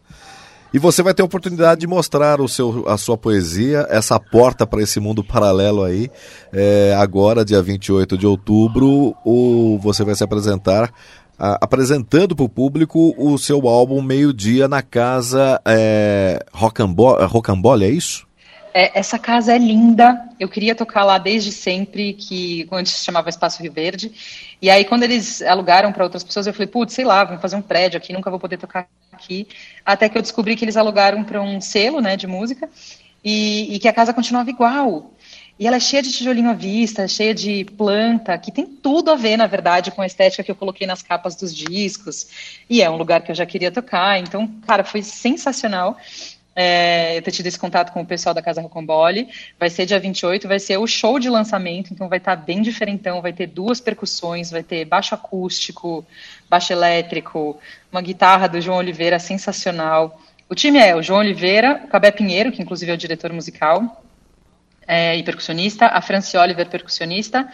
E 0.73 0.79
você 0.79 1.03
vai 1.03 1.13
ter 1.13 1.21
a 1.21 1.25
oportunidade 1.25 1.81
de 1.81 1.87
mostrar 1.87 2.41
o 2.41 2.47
seu, 2.47 2.83
a 2.87 2.97
sua 2.97 3.15
poesia, 3.15 3.85
essa 3.89 4.19
porta 4.19 4.65
para 4.65 4.81
esse 4.81 4.99
mundo 4.99 5.23
paralelo 5.23 5.83
aí. 5.83 6.09
É, 6.51 6.95
agora, 6.97 7.45
dia 7.45 7.61
28 7.61 8.17
de 8.17 8.25
outubro, 8.25 9.15
o, 9.23 9.77
você 9.79 10.03
vai 10.03 10.15
se 10.15 10.23
apresentar 10.23 10.91
a, 11.37 11.59
apresentando 11.61 12.35
para 12.35 12.45
o 12.45 12.49
público 12.49 13.13
o 13.17 13.37
seu 13.37 13.67
álbum 13.67 14.01
Meio-Dia 14.01 14.67
na 14.67 14.81
casa 14.81 15.61
é, 15.63 16.43
Rocambole, 16.51 17.85
é 17.85 17.89
isso? 17.89 18.25
É, 18.73 18.97
essa 18.99 19.19
casa 19.19 19.53
é 19.53 19.57
linda. 19.57 20.19
Eu 20.39 20.49
queria 20.49 20.73
tocar 20.73 21.03
lá 21.05 21.19
desde 21.19 21.51
sempre, 21.51 22.13
que 22.13 22.67
antes 22.71 22.93
se 22.93 23.05
chamava 23.05 23.29
Espaço 23.29 23.61
Rio 23.61 23.71
Verde. 23.71 24.11
E 24.63 24.69
aí, 24.69 24.85
quando 24.85 25.03
eles 25.03 25.41
alugaram 25.41 25.91
para 25.91 26.05
outras 26.05 26.23
pessoas, 26.23 26.47
eu 26.47 26.53
falei, 26.53 26.67
putz, 26.67 26.93
sei 26.93 27.03
lá, 27.03 27.21
vamos 27.25 27.41
fazer 27.41 27.57
um 27.57 27.61
prédio 27.61 27.97
aqui, 27.97 28.13
nunca 28.13 28.29
vou 28.29 28.39
poder 28.39 28.55
tocar 28.55 28.87
aqui. 29.11 29.45
Até 29.85 30.07
que 30.07 30.17
eu 30.17 30.21
descobri 30.21 30.55
que 30.55 30.63
eles 30.63 30.77
alugaram 30.77 31.21
para 31.21 31.41
um 31.41 31.59
selo 31.59 31.99
né, 31.99 32.15
de 32.15 32.25
música 32.27 32.69
e, 33.21 33.75
e, 33.75 33.77
que 33.77 33.89
a 33.89 33.93
casa 33.93 34.13
continuava 34.13 34.49
igual. 34.49 35.11
E 35.59 35.67
ela 35.67 35.75
é 35.75 35.81
cheia 35.81 36.01
de 36.01 36.13
tijolinho 36.13 36.49
à 36.49 36.53
vista, 36.53 37.05
cheia 37.09 37.35
de 37.35 37.65
planta, 37.75 38.37
que 38.37 38.53
tem 38.53 38.65
tudo 38.65 39.11
a 39.11 39.15
ver, 39.15 39.35
na 39.35 39.47
verdade, 39.47 39.91
com 39.91 40.01
a 40.01 40.05
estética 40.05 40.41
que 40.41 40.51
eu 40.51 40.55
coloquei 40.55 40.87
nas 40.87 41.01
capas 41.01 41.35
dos 41.35 41.53
discos. 41.53 42.63
E 42.69 42.81
é 42.81 42.89
um 42.89 42.95
lugar 42.95 43.19
que 43.19 43.31
eu 43.31 43.35
já 43.35 43.45
queria 43.45 43.69
tocar. 43.69 44.17
Então, 44.17 44.47
cara, 44.65 44.85
foi 44.85 45.03
sensacional. 45.03 45.97
É, 46.55 47.19
ter 47.21 47.31
tido 47.31 47.47
esse 47.47 47.57
contato 47.57 47.91
com 47.91 48.01
o 48.01 48.05
pessoal 48.05 48.35
da 48.35 48.41
Casa 48.41 48.61
Rocambole. 48.61 49.27
Vai 49.59 49.69
ser 49.71 49.87
dia 49.87 49.99
28, 49.99 50.47
vai 50.47 50.59
ser 50.59 50.77
o 50.77 50.85
show 50.85 51.17
de 51.17 51.29
lançamento, 51.29 51.91
então 51.91 52.07
vai 52.07 52.19
estar 52.19 52.35
bem 52.35 52.61
diferentão, 52.61 53.21
vai 53.23 53.33
ter 53.33 53.47
duas 53.47 53.81
percussões, 53.81 54.51
vai 54.51 54.61
ter 54.61 54.85
baixo 54.85 55.15
acústico, 55.15 56.05
baixo 56.47 56.71
elétrico, 56.71 57.57
uma 57.91 58.01
guitarra 58.01 58.47
do 58.47 58.61
João 58.61 58.77
Oliveira 58.77 59.17
sensacional. 59.17 60.21
O 60.47 60.53
time 60.53 60.77
é 60.77 60.95
o 60.95 61.01
João 61.01 61.21
Oliveira, 61.21 61.81
o 61.85 61.87
Cabé 61.87 62.11
Pinheiro, 62.11 62.51
que 62.51 62.61
inclusive 62.61 62.91
é 62.91 62.93
o 62.93 62.97
diretor 62.97 63.33
musical 63.33 64.03
é, 64.87 65.17
e 65.17 65.23
percussionista, 65.23 65.87
a 65.87 66.01
Franci 66.01 66.37
Oliver, 66.37 66.69
percussionista, 66.69 67.47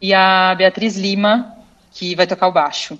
e 0.00 0.12
a 0.12 0.54
Beatriz 0.54 0.96
Lima, 0.96 1.56
que 1.92 2.14
vai 2.14 2.26
tocar 2.26 2.48
o 2.48 2.52
baixo. 2.52 2.98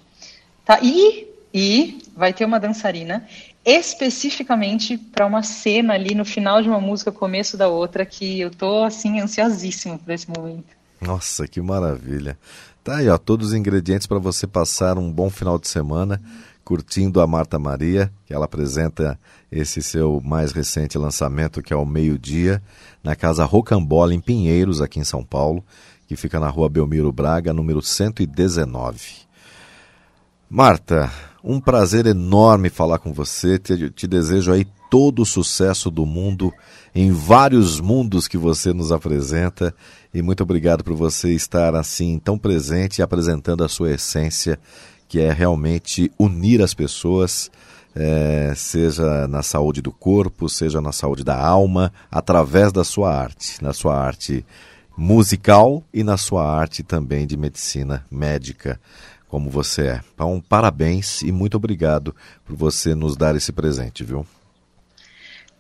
Tá? 0.65 0.79
E, 0.83 1.29
e 1.53 2.03
vai 2.17 2.33
ter 2.33 2.45
uma 2.45 2.59
dançarina 2.59 3.27
especificamente 3.65 4.99
para 4.99 5.27
uma 5.27 5.43
cena 5.43 5.95
ali 5.95 6.15
no 6.15 6.25
final 6.25 6.61
de 6.61 6.69
uma 6.69 6.81
música, 6.81 7.11
começo 7.11 7.57
da 7.57 7.69
outra, 7.69 8.05
que 8.05 8.41
eu 8.41 8.51
tô 8.51 8.85
assim 8.85 9.21
ansiosíssimo 9.21 9.99
por 9.99 10.13
esse 10.13 10.29
momento. 10.31 10.75
Nossa, 11.01 11.47
que 11.47 11.61
maravilha. 11.61 12.39
Tá 12.83 12.97
aí, 12.97 13.09
ó, 13.09 13.17
todos 13.17 13.49
os 13.49 13.55
ingredientes 13.55 14.07
para 14.07 14.19
você 14.19 14.47
passar 14.47 14.99
um 14.99 15.11
bom 15.11 15.31
final 15.31 15.59
de 15.59 15.69
semana 15.69 16.21
curtindo 16.65 17.21
a 17.21 17.27
Marta 17.27 17.59
Maria, 17.59 18.11
que 18.27 18.33
ela 18.33 18.47
apresenta 18.47 19.19
esse 19.53 19.83
seu 19.83 20.21
mais 20.25 20.53
recente 20.53 20.97
lançamento, 20.97 21.63
que 21.63 21.73
é 21.73 21.77
o 21.77 21.85
Meio-Dia, 21.85 22.63
na 23.03 23.15
Casa 23.15 23.45
Rocambola, 23.45 24.15
em 24.15 24.21
Pinheiros, 24.21 24.81
aqui 24.81 24.99
em 24.99 25.05
São 25.05 25.23
Paulo, 25.23 25.63
que 26.07 26.17
fica 26.17 26.41
na 26.41 26.49
rua 26.49 26.69
Belmiro 26.69 27.13
Braga, 27.13 27.53
número 27.53 27.83
119. 27.83 29.25
Marta, 30.49 31.11
um 31.45 31.61
prazer 31.61 32.07
enorme 32.07 32.71
falar 32.71 32.99
com 32.99 33.13
você. 33.13 33.59
Te, 33.59 33.91
te, 33.91 34.07
desejo 34.07 34.51
aí 34.51 34.67
todo 34.91 35.21
o 35.21 35.27
sucesso 35.27 35.91
do 35.91 36.07
mundo 36.07 36.51
em 36.95 37.13
vários 37.13 37.81
mundos 37.81 38.27
que 38.27 38.39
você 38.39 38.73
nos 38.73 38.91
apresenta. 38.91 39.75
E 40.13 40.23
muito 40.23 40.43
obrigado 40.43 40.83
por 40.83 40.95
você 40.95 41.35
estar 41.35 41.75
assim 41.75 42.19
tão 42.19 42.39
presente 42.39 42.99
e 42.99 43.03
apresentando 43.03 43.63
a 43.63 43.69
sua 43.69 43.93
essência, 43.93 44.59
que 45.07 45.21
é 45.21 45.31
realmente 45.31 46.11
unir 46.19 46.63
as 46.63 46.73
pessoas, 46.73 47.51
é, 47.95 48.55
seja 48.57 49.29
na 49.29 49.43
saúde 49.43 49.83
do 49.83 49.93
corpo, 49.93 50.49
seja 50.49 50.81
na 50.81 50.93
saúde 50.93 51.23
da 51.23 51.39
alma, 51.39 51.93
através 52.11 52.73
da 52.73 52.85
sua 52.85 53.15
arte, 53.15 53.63
na 53.63 53.75
sua 53.75 53.95
arte 53.97 54.47
musical 54.97 55.83
e 55.93 56.03
na 56.03 56.17
sua 56.17 56.49
arte 56.49 56.83
também 56.83 57.27
de 57.27 57.37
medicina 57.37 58.07
médica 58.11 58.81
como 59.35 59.51
você 59.51 59.89
é. 59.89 60.01
Então, 60.15 60.41
parabéns 60.49 61.21
e 61.23 61.33
muito 61.33 61.57
obrigado 61.57 62.15
por 62.45 62.55
você 62.55 62.95
nos 62.95 63.17
dar 63.17 63.35
esse 63.35 63.51
presente, 63.51 64.05
viu? 64.05 64.25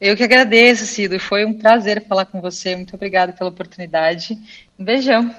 Eu 0.00 0.16
que 0.16 0.22
agradeço, 0.22 0.86
Cido. 0.86 1.18
Foi 1.18 1.44
um 1.44 1.58
prazer 1.58 2.06
falar 2.06 2.26
com 2.26 2.40
você. 2.40 2.76
Muito 2.76 2.94
obrigada 2.94 3.32
pela 3.32 3.50
oportunidade. 3.50 4.38
Um 4.78 4.84
beijão. 4.84 5.34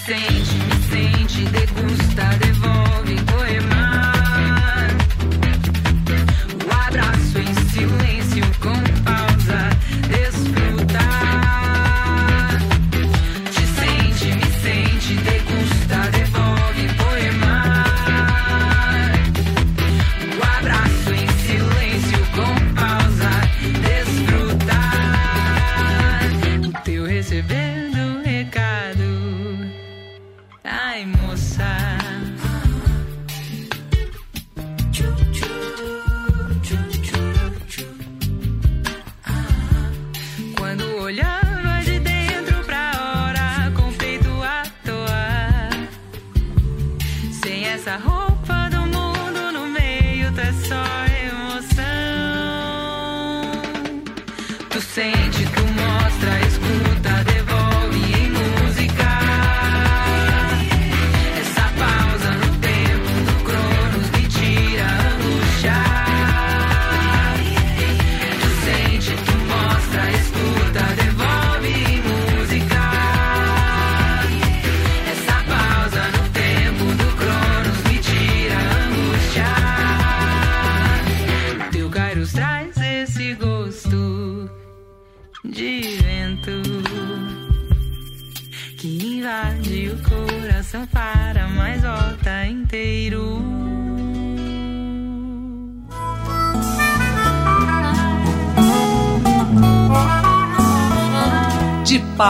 sente, 0.00 0.54
me 0.66 0.76
sente, 0.88 1.50
degusta, 1.50 2.24
degusta. 2.38 2.49